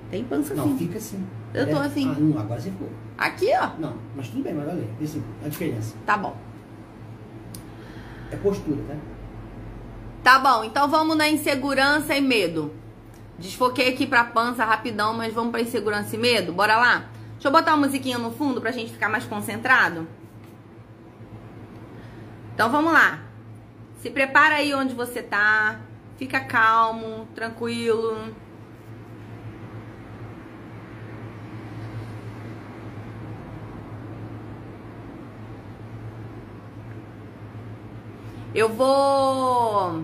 [0.09, 0.61] Tem pança assim.
[0.61, 1.27] Não, fica assim.
[1.53, 2.09] Eu tô assim.
[2.09, 2.89] Ah, não, agora você ficou.
[3.17, 3.71] Aqui, ó.
[3.79, 4.89] Não, mas tudo bem, mas olha aí.
[4.99, 5.95] Vê a diferença.
[6.05, 6.37] Tá bom.
[8.31, 8.95] É postura, tá?
[10.23, 12.73] Tá bom, então vamos na insegurança e medo.
[13.39, 16.51] Desfoquei aqui pra pança rapidão, mas vamos pra insegurança e medo?
[16.51, 17.05] Bora lá?
[17.33, 20.07] Deixa eu botar uma musiquinha no fundo pra gente ficar mais concentrado.
[22.53, 23.19] Então vamos lá.
[24.01, 25.79] Se prepara aí onde você tá.
[26.17, 28.17] Fica calmo, tranquilo.
[38.57, 40.03] Eu vou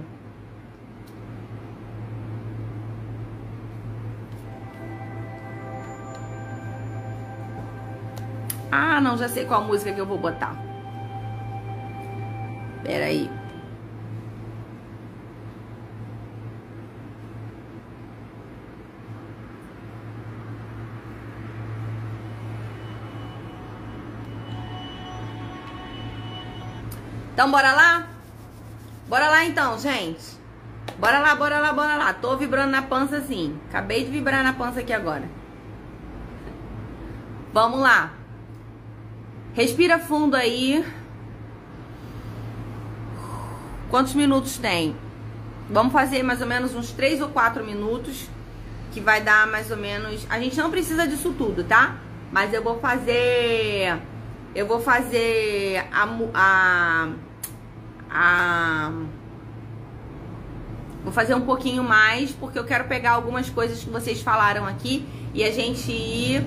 [8.72, 10.56] Ah, não, já sei qual música que eu vou botar.
[12.84, 13.30] Pera aí.
[27.34, 28.13] Então, bora lá?
[29.14, 30.26] Bora lá então, gente.
[30.98, 32.14] Bora lá, bora lá, bora lá.
[32.14, 33.56] Tô vibrando na pança assim.
[33.70, 35.30] Acabei de vibrar na pança aqui agora.
[37.54, 38.12] Vamos lá.
[39.54, 40.84] Respira fundo aí.
[43.92, 44.96] Quantos minutos tem?
[45.70, 48.28] Vamos fazer mais ou menos uns 3 ou 4 minutos,
[48.92, 50.26] que vai dar mais ou menos...
[50.28, 51.98] A gente não precisa disso tudo, tá?
[52.32, 53.96] Mas eu vou fazer...
[54.56, 57.10] Eu vou fazer a, a
[58.14, 58.92] a
[61.04, 65.06] Vou fazer um pouquinho mais, porque eu quero pegar algumas coisas que vocês falaram aqui
[65.34, 66.46] e a gente ir.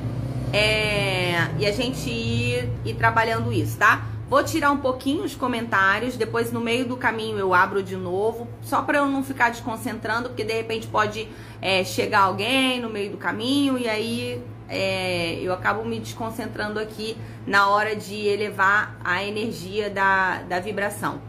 [0.53, 4.07] É, e a gente ir, ir trabalhando isso, tá?
[4.29, 8.49] Vou tirar um pouquinho os comentários, depois no meio do caminho eu abro de novo,
[8.63, 11.29] só para eu não ficar desconcentrando, porque de repente pode
[11.61, 17.17] é, chegar alguém no meio do caminho e aí é, eu acabo me desconcentrando aqui
[17.47, 21.21] na hora de elevar a energia da, da vibração.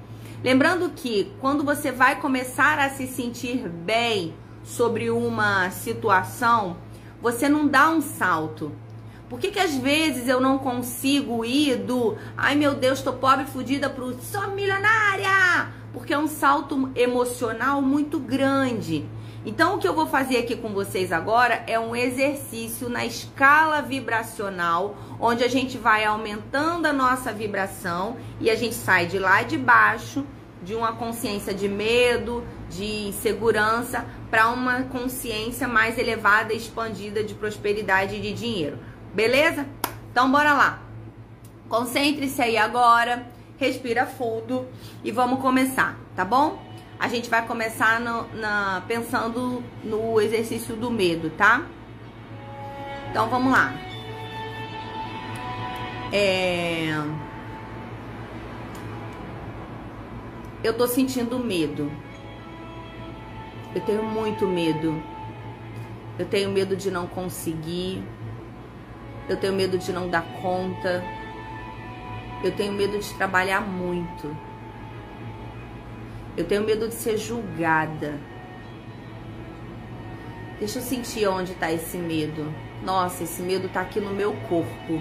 [0.48, 4.34] Lembrando que quando você vai começar a se sentir bem
[4.64, 6.78] sobre uma situação,
[7.22, 8.72] você não dá um salto.
[9.28, 13.45] Por que, que às vezes eu não consigo ir do ai meu Deus, tô pobre,
[13.45, 15.68] fodida pro sou milionária?
[15.91, 19.06] Porque é um salto emocional muito grande.
[19.45, 23.82] Então, o que eu vou fazer aqui com vocês agora é um exercício na escala
[23.82, 29.44] vibracional, onde a gente vai aumentando a nossa vibração e a gente sai de lá
[29.44, 30.26] de baixo,
[30.68, 38.18] de uma consciência de medo, de insegurança, para uma consciência mais elevada, expandida de prosperidade
[38.18, 38.77] e de dinheiro.
[39.14, 39.65] Beleza?
[40.11, 40.81] Então, bora lá.
[41.69, 43.26] Concentre-se aí agora,
[43.57, 44.68] respira fundo
[45.06, 46.61] e vamos começar, tá bom?
[46.99, 51.64] A gente vai começar no, na, pensando no exercício do medo, tá?
[53.10, 53.73] Então vamos lá.
[56.11, 57.27] É...
[60.64, 61.92] Eu tô sentindo medo.
[63.76, 65.02] Eu tenho muito medo.
[66.18, 68.04] Eu tenho medo de não conseguir.
[69.30, 71.04] Eu tenho medo de não dar conta.
[72.44, 74.36] Eu tenho medo de trabalhar muito.
[76.36, 78.20] Eu tenho medo de ser julgada.
[80.58, 82.52] Deixa eu sentir onde está esse medo.
[82.84, 85.00] Nossa, esse medo está aqui no meu corpo.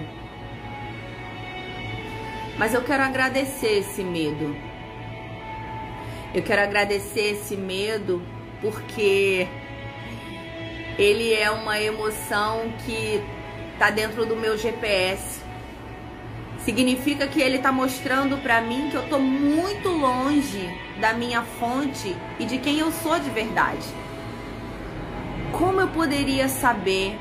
[2.59, 4.76] Mas eu quero agradecer esse medo.
[6.37, 8.21] Eu quero agradecer esse medo
[8.61, 9.49] porque
[10.99, 13.23] ele é uma emoção que
[13.73, 15.41] está dentro do meu GPS.
[16.59, 20.69] Significa que ele está mostrando para mim que eu estou muito longe
[21.01, 23.87] da minha fonte e de quem eu sou de verdade.
[25.53, 27.19] Como eu poderia saber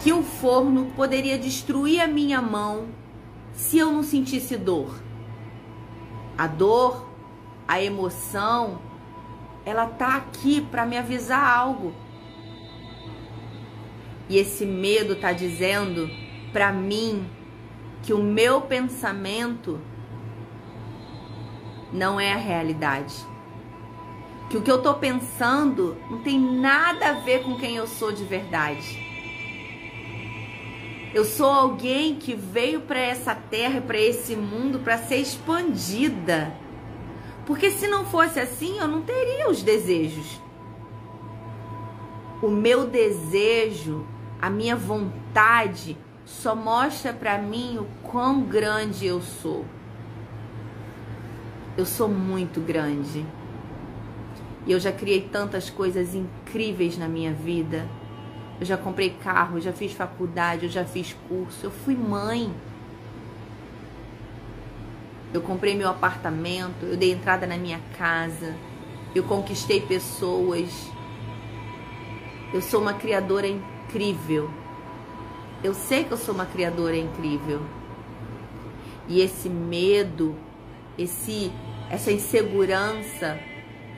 [0.00, 2.88] que o forno poderia destruir a minha mão
[3.52, 5.00] se eu não sentisse dor?
[6.36, 7.07] A dor,
[7.68, 8.80] a emoção,
[9.64, 11.92] ela tá aqui para me avisar algo.
[14.30, 16.10] E esse medo tá dizendo
[16.50, 17.28] para mim
[18.02, 19.78] que o meu pensamento
[21.92, 23.14] não é a realidade.
[24.48, 28.10] Que o que eu tô pensando não tem nada a ver com quem eu sou
[28.10, 29.06] de verdade.
[31.14, 36.54] Eu sou alguém que veio para essa terra, para esse mundo para ser expandida.
[37.48, 40.38] Porque se não fosse assim, eu não teria os desejos.
[42.42, 44.06] O meu desejo,
[44.38, 45.96] a minha vontade
[46.26, 49.64] só mostra para mim o quão grande eu sou.
[51.74, 53.24] Eu sou muito grande.
[54.66, 57.88] E eu já criei tantas coisas incríveis na minha vida.
[58.60, 62.52] Eu já comprei carro, eu já fiz faculdade, eu já fiz curso, eu fui mãe.
[65.32, 68.54] Eu comprei meu apartamento, eu dei entrada na minha casa,
[69.14, 70.90] eu conquistei pessoas.
[72.52, 74.50] Eu sou uma criadora incrível.
[75.62, 77.60] Eu sei que eu sou uma criadora incrível.
[79.06, 80.34] E esse medo,
[80.96, 81.52] esse
[81.90, 83.38] essa insegurança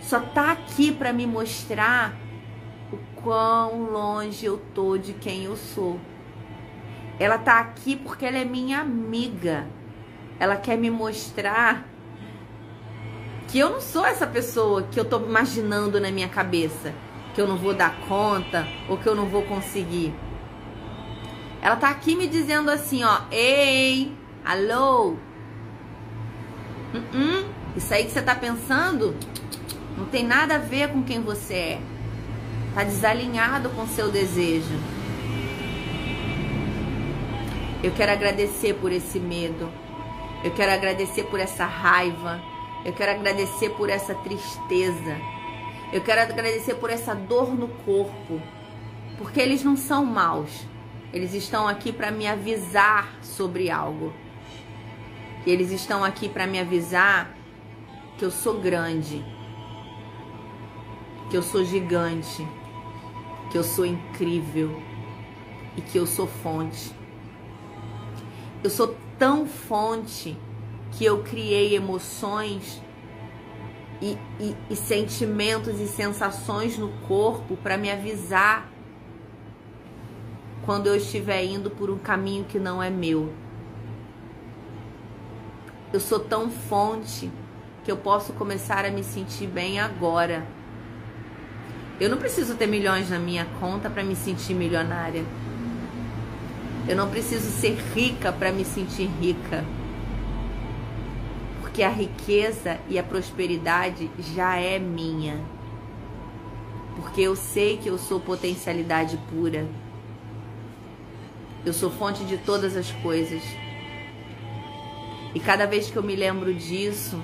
[0.01, 2.17] só tá aqui para me mostrar
[2.93, 6.01] o quão longe eu tô de quem eu sou.
[7.19, 9.67] Ela tá aqui porque ela é minha amiga.
[10.41, 11.87] Ela quer me mostrar
[13.47, 16.95] que eu não sou essa pessoa que eu tô imaginando na minha cabeça,
[17.35, 20.15] que eu não vou dar conta ou que eu não vou conseguir.
[21.61, 25.17] Ela tá aqui me dizendo assim, ó, ei, alô, uh
[26.95, 27.45] -uh,
[27.77, 29.15] isso aí que você tá pensando
[29.99, 31.81] não tem nada a ver com quem você é.
[32.75, 34.79] Tá desalinhado com seu desejo.
[37.83, 39.71] Eu quero agradecer por esse medo.
[40.43, 42.41] Eu quero agradecer por essa raiva.
[42.85, 45.17] Eu quero agradecer por essa tristeza.
[45.93, 48.41] Eu quero agradecer por essa dor no corpo.
[49.19, 50.67] Porque eles não são maus.
[51.13, 54.13] Eles estão aqui para me avisar sobre algo.
[55.47, 57.35] Eles estão aqui para me avisar
[58.17, 59.25] que eu sou grande,
[61.31, 62.47] que eu sou gigante,
[63.51, 64.81] que eu sou incrível
[65.77, 66.93] e que eu sou fonte.
[68.63, 70.35] Eu sou tão fonte
[70.93, 72.83] que eu criei emoções
[74.01, 78.67] e, e, e sentimentos e sensações no corpo para me avisar
[80.65, 83.31] quando eu estiver indo por um caminho que não é meu.
[85.93, 87.31] Eu sou tão fonte
[87.85, 90.47] que eu posso começar a me sentir bem agora.
[92.01, 95.25] Eu não preciso ter milhões na minha conta para me sentir milionária.
[96.89, 99.65] Eu não preciso ser rica para me sentir rica.
[101.61, 105.39] Porque a riqueza e a prosperidade já é minha.
[106.97, 109.67] Porque eu sei que eu sou potencialidade pura.
[111.65, 113.43] Eu sou fonte de todas as coisas.
[115.35, 117.23] E cada vez que eu me lembro disso,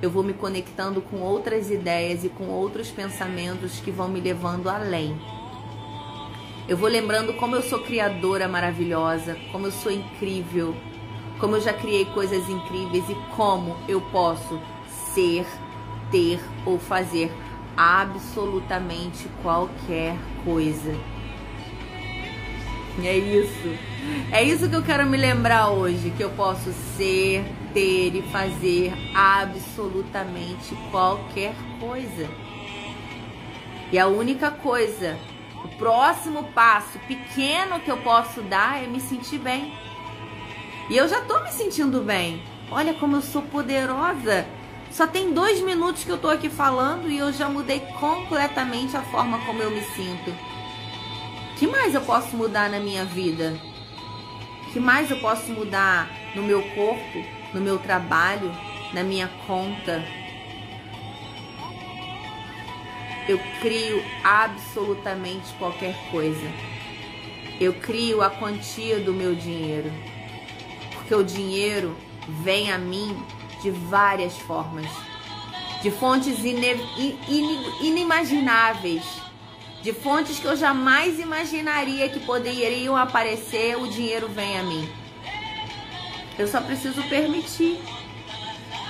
[0.00, 4.68] eu vou me conectando com outras ideias e com outros pensamentos que vão me levando
[4.68, 5.18] além.
[6.68, 10.76] Eu vou lembrando como eu sou criadora maravilhosa, como eu sou incrível,
[11.40, 14.60] como eu já criei coisas incríveis e como eu posso
[15.14, 15.46] ser,
[16.10, 17.32] ter ou fazer
[17.74, 20.14] absolutamente qualquer
[20.44, 20.94] coisa.
[23.02, 23.78] É isso.
[24.30, 28.92] É isso que eu quero me lembrar hoje, que eu posso ser, ter e fazer
[29.14, 32.28] absolutamente qualquer coisa.
[33.90, 35.16] E a única coisa,
[35.64, 39.72] o próximo passo pequeno que eu posso dar é me sentir bem.
[40.90, 42.42] E eu já tô me sentindo bem.
[42.70, 44.46] Olha como eu sou poderosa.
[44.90, 49.02] Só tem dois minutos que eu tô aqui falando e eu já mudei completamente a
[49.02, 50.34] forma como eu me sinto.
[51.58, 53.58] que mais eu posso mudar na minha vida?
[54.72, 58.54] que mais eu posso mudar no meu corpo, no meu trabalho,
[58.92, 60.04] na minha conta?
[63.28, 66.50] Eu crio absolutamente qualquer coisa.
[67.60, 69.92] Eu crio a quantia do meu dinheiro.
[70.94, 71.94] Porque o dinheiro
[72.42, 73.16] vem a mim
[73.62, 74.86] de várias formas,
[75.82, 76.38] de fontes
[77.80, 79.04] inimagináveis
[79.82, 84.88] de fontes que eu jamais imaginaria que poderiam aparecer, o dinheiro vem a mim.
[86.38, 87.80] Eu só preciso permitir.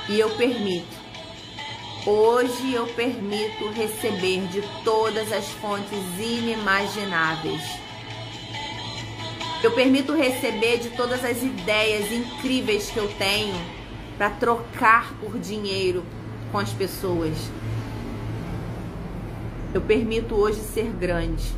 [0.08, 0.97] E eu permito.
[2.06, 7.62] Hoje eu permito receber de todas as fontes inimagináveis.
[9.62, 13.56] Eu permito receber de todas as ideias incríveis que eu tenho
[14.16, 16.04] para trocar por dinheiro
[16.52, 17.36] com as pessoas.
[19.74, 21.52] Eu permito hoje ser grande.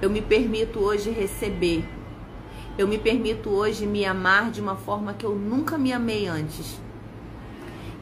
[0.00, 1.84] Eu me permito hoje receber.
[2.78, 6.80] Eu me permito hoje me amar de uma forma que eu nunca me amei antes.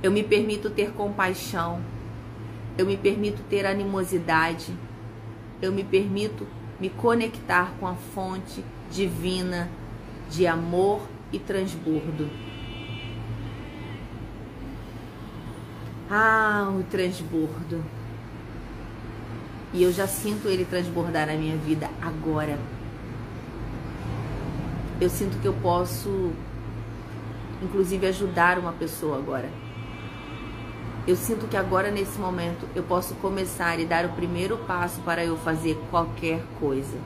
[0.02, 1.80] Eu me permito ter compaixão.
[2.76, 4.72] Eu me permito ter animosidade.
[5.60, 6.46] Eu me permito
[6.78, 9.70] me conectar com a fonte divina
[10.30, 11.00] de amor
[11.32, 12.28] e transbordo.
[16.10, 17.82] Ah, o transbordo.
[19.72, 22.58] E eu já sinto ele transbordar na minha vida agora.
[25.00, 26.32] Eu sinto que eu posso,
[27.62, 29.65] inclusive, ajudar uma pessoa agora.
[31.06, 35.24] Eu sinto que agora, nesse momento, eu posso começar e dar o primeiro passo para
[35.24, 36.98] eu fazer qualquer coisa.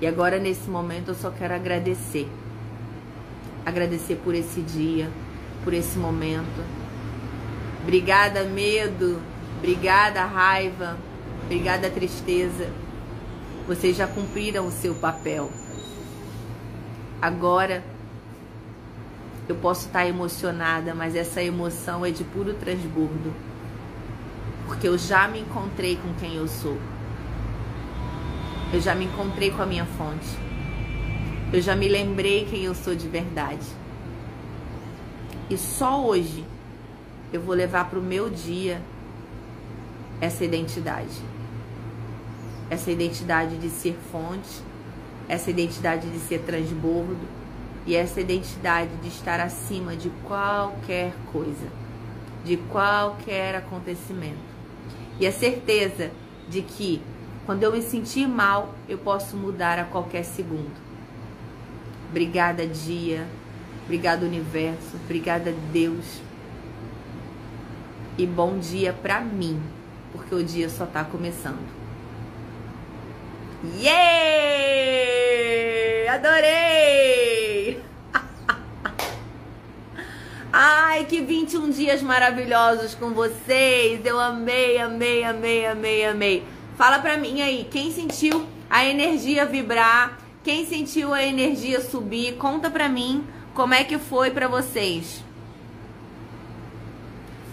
[0.00, 2.28] E agora, nesse momento, eu só quero agradecer.
[3.66, 5.10] Agradecer por esse dia,
[5.64, 6.64] por esse momento.
[7.82, 9.20] Obrigada, medo
[9.64, 10.98] Obrigada, raiva.
[11.44, 12.68] Obrigada, tristeza.
[13.66, 15.50] Vocês já cumpriram o seu papel.
[17.22, 17.82] Agora
[19.48, 23.32] eu posso estar emocionada, mas essa emoção é de puro transbordo.
[24.66, 26.78] Porque eu já me encontrei com quem eu sou.
[28.72, 30.38] Eu já me encontrei com a minha fonte.
[31.52, 33.66] Eu já me lembrei quem eu sou de verdade.
[35.50, 36.44] E só hoje
[37.30, 38.80] eu vou levar para o meu dia
[40.20, 41.20] essa identidade.
[42.70, 44.62] Essa identidade de ser fonte,
[45.28, 47.43] essa identidade de ser transbordo
[47.86, 51.66] e essa identidade de estar acima de qualquer coisa,
[52.44, 54.54] de qualquer acontecimento.
[55.20, 56.10] E a certeza
[56.48, 57.02] de que
[57.46, 60.72] quando eu me sentir mal, eu posso mudar a qualquer segundo.
[62.08, 63.26] Obrigada, dia.
[63.84, 64.96] Obrigada, universo.
[65.04, 66.22] Obrigada, Deus.
[68.16, 69.60] E bom dia para mim
[70.14, 71.58] porque o dia só tá começando.
[73.76, 74.94] Yeah!
[76.14, 77.63] Adorei!
[80.56, 84.06] Ai, que 21 dias maravilhosos com vocês.
[84.06, 86.44] Eu amei, amei, amei, amei, amei.
[86.78, 90.16] Fala pra mim aí, quem sentiu a energia vibrar?
[90.44, 92.36] Quem sentiu a energia subir?
[92.36, 95.24] Conta pra mim Como é que foi para vocês?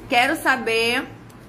[0.08, 1.04] Quero saber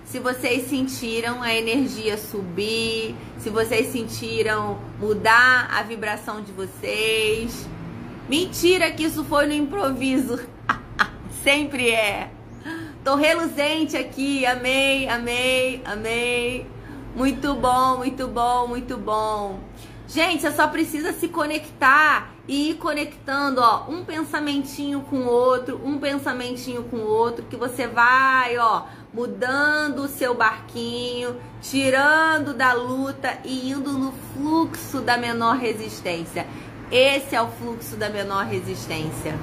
[0.06, 7.68] se vocês sentiram a energia subir, se vocês sentiram mudar a vibração de vocês.
[8.26, 10.40] Mentira que isso foi no improviso.
[11.42, 12.30] Sempre é.
[13.04, 14.46] Tô reluzente aqui.
[14.46, 16.66] Amei, amei, amei.
[17.14, 19.60] Muito bom, muito bom, muito bom.
[20.08, 25.80] Gente, você só precisa se conectar e ir conectando, ó, um pensamentinho com o outro,
[25.84, 32.72] um pensamentinho com o outro, que você vai, ó, mudando o seu barquinho, tirando da
[32.72, 36.46] luta e indo no fluxo da menor resistência.
[36.90, 39.34] Esse é o fluxo da menor resistência.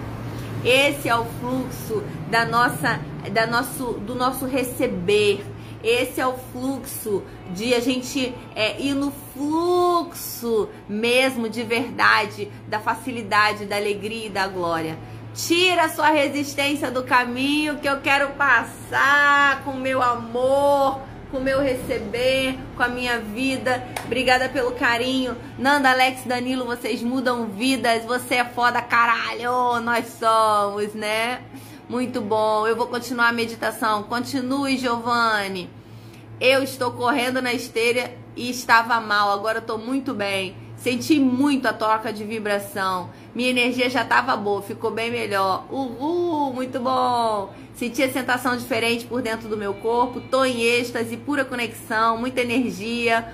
[0.64, 3.00] Esse é o fluxo da nossa,
[3.32, 5.46] da nosso, do nosso receber.
[5.82, 12.80] Esse é o fluxo de a gente é, ir no fluxo mesmo de verdade, da
[12.80, 14.98] facilidade, da alegria e da glória.
[15.34, 21.00] Tira a sua resistência do caminho que eu quero passar com meu amor,
[21.32, 23.84] com meu receber, com a minha vida.
[24.06, 25.36] Obrigada pelo carinho.
[25.58, 28.04] Nanda, Alex, Danilo, vocês mudam vidas.
[28.06, 29.80] Você é foda, caralho.
[29.82, 31.42] Nós somos, né?
[31.88, 32.68] Muito bom.
[32.68, 34.04] Eu vou continuar a meditação.
[34.04, 35.70] Continue, Giovanni.
[36.40, 39.32] Eu estou correndo na esteira e estava mal.
[39.32, 40.56] Agora estou muito bem.
[40.78, 43.10] Senti muito a troca de vibração.
[43.36, 45.66] Minha energia já estava boa, ficou bem melhor.
[45.70, 47.54] Uhul, muito bom.
[47.80, 50.20] Senti a sensação diferente por dentro do meu corpo.
[50.20, 53.26] Tô em êxtase, pura conexão, muita energia.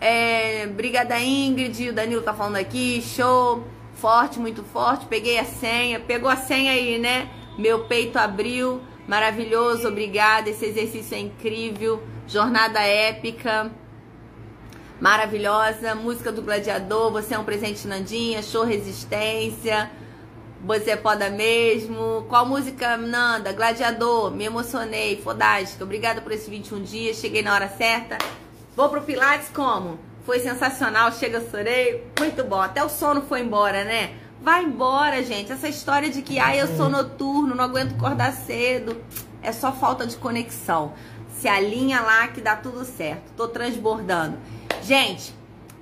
[0.00, 1.90] É, obrigada, Ingrid.
[1.90, 3.02] O Danilo tá falando aqui.
[3.02, 3.68] Show.
[3.92, 5.04] Forte, muito forte.
[5.04, 6.00] Peguei a senha.
[6.00, 7.28] Pegou a senha aí, né?
[7.58, 8.80] Meu peito abriu.
[9.06, 10.48] Maravilhoso, obrigada.
[10.48, 12.02] Esse exercício é incrível.
[12.26, 13.70] Jornada épica
[14.98, 19.90] maravilhosa, música do Gladiador, você é um presente Nandinha, show Resistência,
[20.64, 22.24] você é foda mesmo.
[22.28, 23.52] Qual música, Nanda?
[23.52, 25.84] Gladiador, me emocionei, fodástica.
[25.84, 28.18] Obrigada por esses 21 dias, cheguei na hora certa.
[28.74, 29.98] Vou pro Pilates como?
[30.24, 32.60] Foi sensacional, chega, chorei, muito bom.
[32.60, 34.14] Até o sono foi embora, né?
[34.42, 35.52] Vai embora, gente.
[35.52, 39.00] Essa história de que, ai, eu sou noturno, não aguento acordar cedo,
[39.42, 40.92] é só falta de conexão.
[41.38, 43.32] Se alinha lá que dá tudo certo.
[43.36, 44.36] Tô transbordando.
[44.82, 45.34] Gente,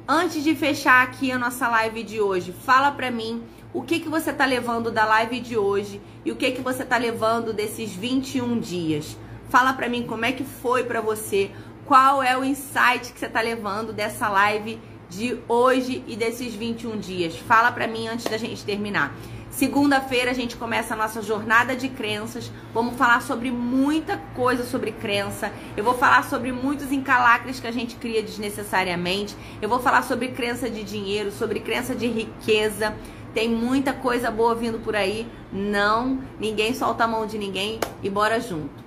[0.06, 3.42] antes de fechar aqui a nossa live de hoje, fala pra mim
[3.74, 6.84] o que, que você tá levando da live de hoje e o que, que você
[6.84, 9.18] tá levando desses 21 dias.
[9.51, 11.51] Fala pra mim como é que foi pra você,
[11.84, 14.80] qual é o insight que você tá levando dessa live
[15.10, 17.36] de hoje e desses 21 dias.
[17.36, 19.12] Fala pra mim antes da gente terminar.
[19.51, 22.51] Segunda-feira a gente começa a nossa jornada de crenças.
[22.72, 25.52] Vamos falar sobre muita coisa sobre crença.
[25.76, 29.36] Eu vou falar sobre muitos encalacres que a gente cria desnecessariamente.
[29.62, 32.96] Eu vou falar sobre crença de dinheiro, sobre crença de riqueza.
[33.35, 35.27] Tem muita coisa boa vindo por aí.
[35.52, 38.85] Não, ninguém solta a mão de ninguém e bora junto.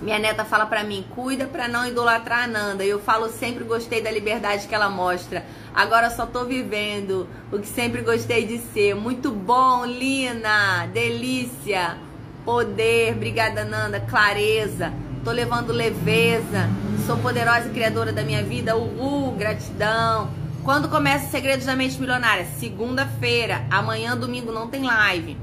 [0.00, 2.84] Minha neta fala pra mim, cuida pra não idolatrar a Nanda.
[2.84, 5.44] Eu falo sempre gostei da liberdade que ela mostra.
[5.74, 8.94] Agora só tô vivendo o que sempre gostei de ser.
[8.94, 10.86] Muito bom, Lina.
[10.92, 11.96] Delícia.
[12.44, 13.14] Poder.
[13.14, 14.00] Obrigada, Nanda.
[14.00, 14.92] Clareza.
[15.22, 16.68] Tô levando leveza.
[17.06, 18.76] Sou poderosa e criadora da minha vida.
[18.76, 20.43] Uhul, gratidão.
[20.64, 22.46] Quando começa Segredos da Mente Milionária?
[22.58, 23.66] Segunda-feira.
[23.70, 25.36] Amanhã, domingo, não tem live.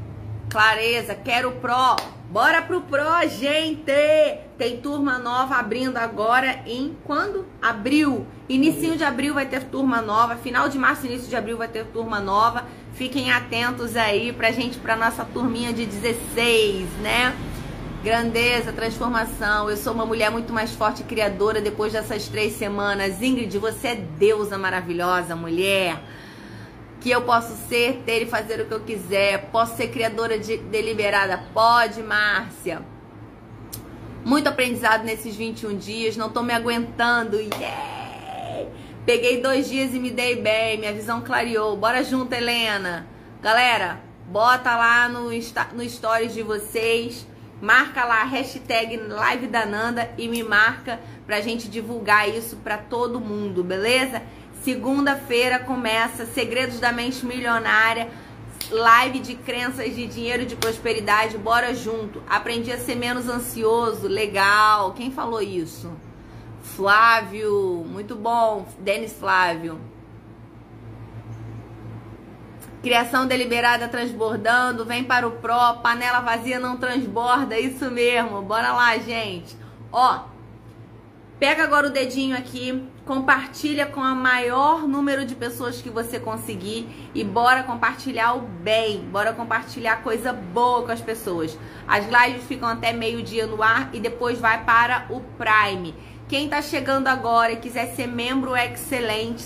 [0.50, 1.14] Clareza.
[1.14, 1.96] Quero pro.
[2.32, 3.92] Bora pro Pro, gente!
[4.58, 7.46] Tem turma nova abrindo agora em quando?
[7.62, 8.26] Abril.
[8.50, 10.38] Início de abril vai ter turma nova.
[10.38, 12.66] Final de março, início de abril vai ter turma nova.
[12.94, 17.36] Fiquem atentos aí pra gente, pra nossa turminha de 16, né?
[18.04, 19.70] Grandeza, transformação.
[19.70, 23.22] Eu sou uma mulher muito mais forte e criadora depois dessas três semanas.
[23.22, 26.02] Ingrid, você é deusa maravilhosa, mulher
[27.02, 30.58] que eu posso ser, ter e fazer o que eu quiser, posso ser criadora de,
[30.58, 31.44] deliberada.
[31.52, 32.84] Pode, Márcia.
[34.24, 37.38] Muito aprendizado nesses 21 dias, não tô me aguentando.
[37.38, 38.70] Yeah!
[39.04, 41.76] Peguei dois dias e me dei bem, minha visão clareou.
[41.76, 43.08] Bora junto, Helena.
[43.42, 47.26] Galera, bota lá no, no stories de vocês,
[47.62, 53.22] marca lá hashtag live da Nanda e me marca pra gente divulgar isso pra todo
[53.22, 54.22] mundo, beleza?
[54.64, 58.10] Segunda-feira começa Segredos da Mente Milionária,
[58.70, 61.38] live de crenças de dinheiro e de prosperidade.
[61.38, 62.22] Bora junto.
[62.30, 64.08] Aprendi a ser menos ansioso.
[64.08, 64.94] Legal.
[64.94, 65.92] Quem falou isso?
[66.62, 67.86] Flávio.
[67.90, 68.68] Muito bom.
[68.80, 69.80] Denis Flávio.
[72.82, 74.86] Criação deliberada transbordando.
[74.86, 75.74] Vem para o pró.
[75.76, 77.60] Panela vazia não transborda.
[77.60, 78.42] Isso mesmo.
[78.42, 79.56] Bora lá, gente.
[79.92, 80.26] Ó.
[81.40, 86.88] Pega agora o dedinho aqui compartilha com a maior número de pessoas que você conseguir
[87.14, 91.58] e bora compartilhar o bem, bora compartilhar coisa boa com as pessoas.
[91.88, 95.96] As lives ficam até meio-dia no ar e depois vai para o Prime.
[96.30, 99.46] Quem tá chegando agora e quiser ser membro excelente,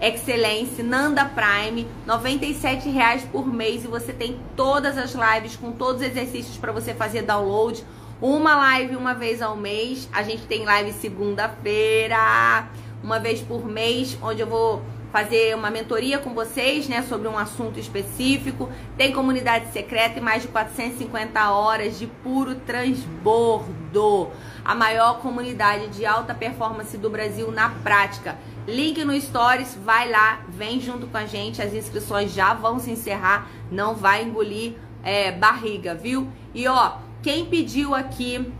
[0.00, 6.02] Excelência, Nanda Prime, R$ reais por mês e você tem todas as lives com todos
[6.02, 7.84] os exercícios para você fazer download.
[8.20, 10.08] Uma live uma vez ao mês.
[10.12, 12.68] A gente tem live segunda-feira
[13.02, 14.82] uma vez por mês, onde eu vou
[15.12, 18.68] fazer uma mentoria com vocês, né, sobre um assunto específico.
[18.98, 24.30] Tem comunidade secreta e mais de 450 horas de puro transbordo.
[24.64, 28.36] A maior comunidade de alta performance do Brasil na prática.
[28.66, 31.62] Link no Stories, vai lá, vem junto com a gente.
[31.62, 34.74] As inscrições já vão se encerrar, não vai engolir
[35.04, 36.28] é, barriga, viu?
[36.52, 38.52] E ó, quem pediu aqui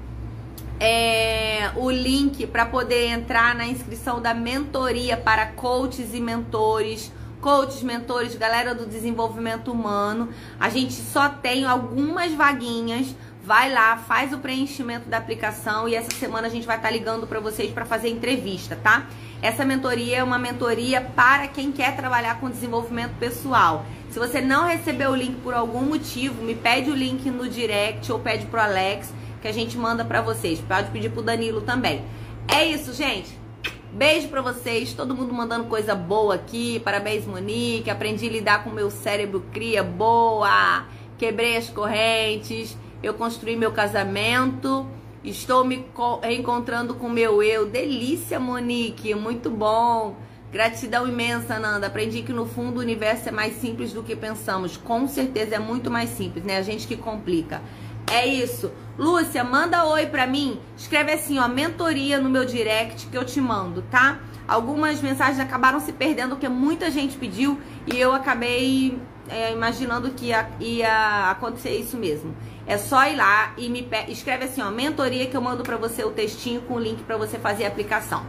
[0.78, 7.82] é, o link para poder entrar na inscrição da mentoria para coaches e mentores, coaches,
[7.82, 10.28] mentores, galera do desenvolvimento humano.
[10.58, 13.14] A gente só tem algumas vaguinhas.
[13.42, 16.92] Vai lá, faz o preenchimento da aplicação e essa semana a gente vai estar tá
[16.92, 19.06] ligando para vocês para fazer entrevista, tá?
[19.42, 23.84] Essa mentoria é uma mentoria para quem quer trabalhar com desenvolvimento pessoal.
[24.10, 28.10] Se você não recebeu o link por algum motivo, me pede o link no direct
[28.10, 30.60] ou pede pro Alex que a gente manda para vocês.
[30.60, 32.02] Pode pedir pro Danilo também.
[32.48, 33.38] É isso, gente.
[33.92, 36.80] Beijo para vocês, todo mundo mandando coisa boa aqui.
[36.80, 37.90] Parabéns, Monique.
[37.90, 40.84] Aprendi a lidar com meu cérebro cria boa.
[41.18, 42.76] Quebrei as correntes.
[43.02, 44.86] Eu construí meu casamento.
[45.26, 45.84] Estou me
[46.22, 47.66] reencontrando com meu eu.
[47.66, 49.12] Delícia, Monique.
[49.12, 50.14] Muito bom.
[50.52, 51.88] Gratidão imensa, Nanda.
[51.88, 54.76] Aprendi que no fundo o universo é mais simples do que pensamos.
[54.76, 56.58] Com certeza é muito mais simples, né?
[56.58, 57.60] A gente que complica.
[58.08, 58.70] É isso.
[58.96, 60.60] Lúcia, manda oi pra mim.
[60.76, 64.20] Escreve assim, ó, mentoria no meu direct que eu te mando, tá?
[64.46, 68.96] Algumas mensagens acabaram se perdendo porque muita gente pediu e eu acabei
[69.28, 72.34] é, imaginando que ia, ia, acontecer isso mesmo.
[72.66, 76.02] É só ir lá e me escreve assim, ó, mentoria que eu mando pra você
[76.04, 78.26] o textinho com o link pra você fazer a aplicação.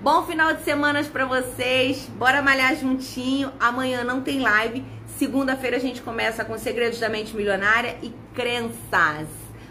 [0.00, 2.08] Bom final de semanas pra vocês.
[2.16, 3.52] Bora malhar juntinho.
[3.60, 4.82] Amanhã não tem live.
[5.18, 9.28] Segunda-feira a gente começa com Segredos da Mente Milionária e Crenças.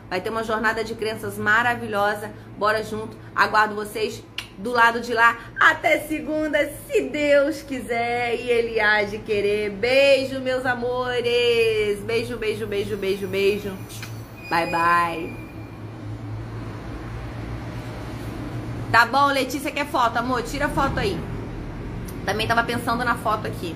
[0.07, 2.31] Vai ter uma jornada de crenças maravilhosa.
[2.57, 3.18] Bora junto.
[3.36, 4.23] Aguardo vocês
[4.60, 5.38] do lado de lá.
[5.60, 9.72] Até segunda, se Deus quiser e Ele há de querer.
[9.72, 11.99] Beijo, meus amores.
[12.06, 13.77] Beijo, beijo, beijo, beijo, beijo.
[14.49, 15.49] Bye, bye.
[18.91, 20.41] Tá bom, Letícia quer foto, amor?
[20.44, 21.18] Tira foto aí.
[22.26, 23.76] Também tava pensando na foto aqui.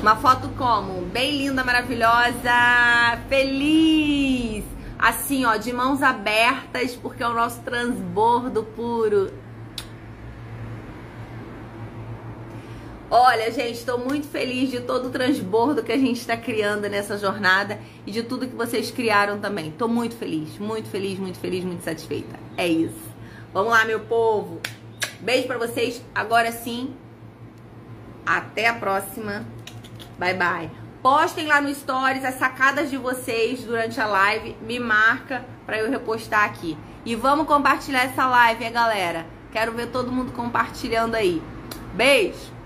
[0.00, 1.02] Uma foto como?
[1.06, 4.64] Bem linda, maravilhosa, feliz.
[4.98, 9.32] Assim, ó, de mãos abertas, porque é o nosso transbordo puro.
[13.10, 17.16] Olha, gente, estou muito feliz de todo o transbordo que a gente está criando nessa
[17.16, 19.68] jornada e de tudo que vocês criaram também.
[19.68, 22.38] Estou muito feliz, muito feliz, muito feliz, muito satisfeita.
[22.56, 23.08] É isso.
[23.54, 24.60] Vamos lá, meu povo.
[25.20, 26.02] Beijo para vocês.
[26.14, 26.94] Agora sim.
[28.26, 29.46] Até a próxima.
[30.18, 30.87] Bye, bye.
[31.02, 34.56] Postem lá no Stories as sacadas de vocês durante a live.
[34.60, 36.76] Me marca para eu repostar aqui.
[37.04, 39.24] E vamos compartilhar essa live, hein, galera?
[39.52, 41.40] Quero ver todo mundo compartilhando aí.
[41.94, 42.57] Beijo!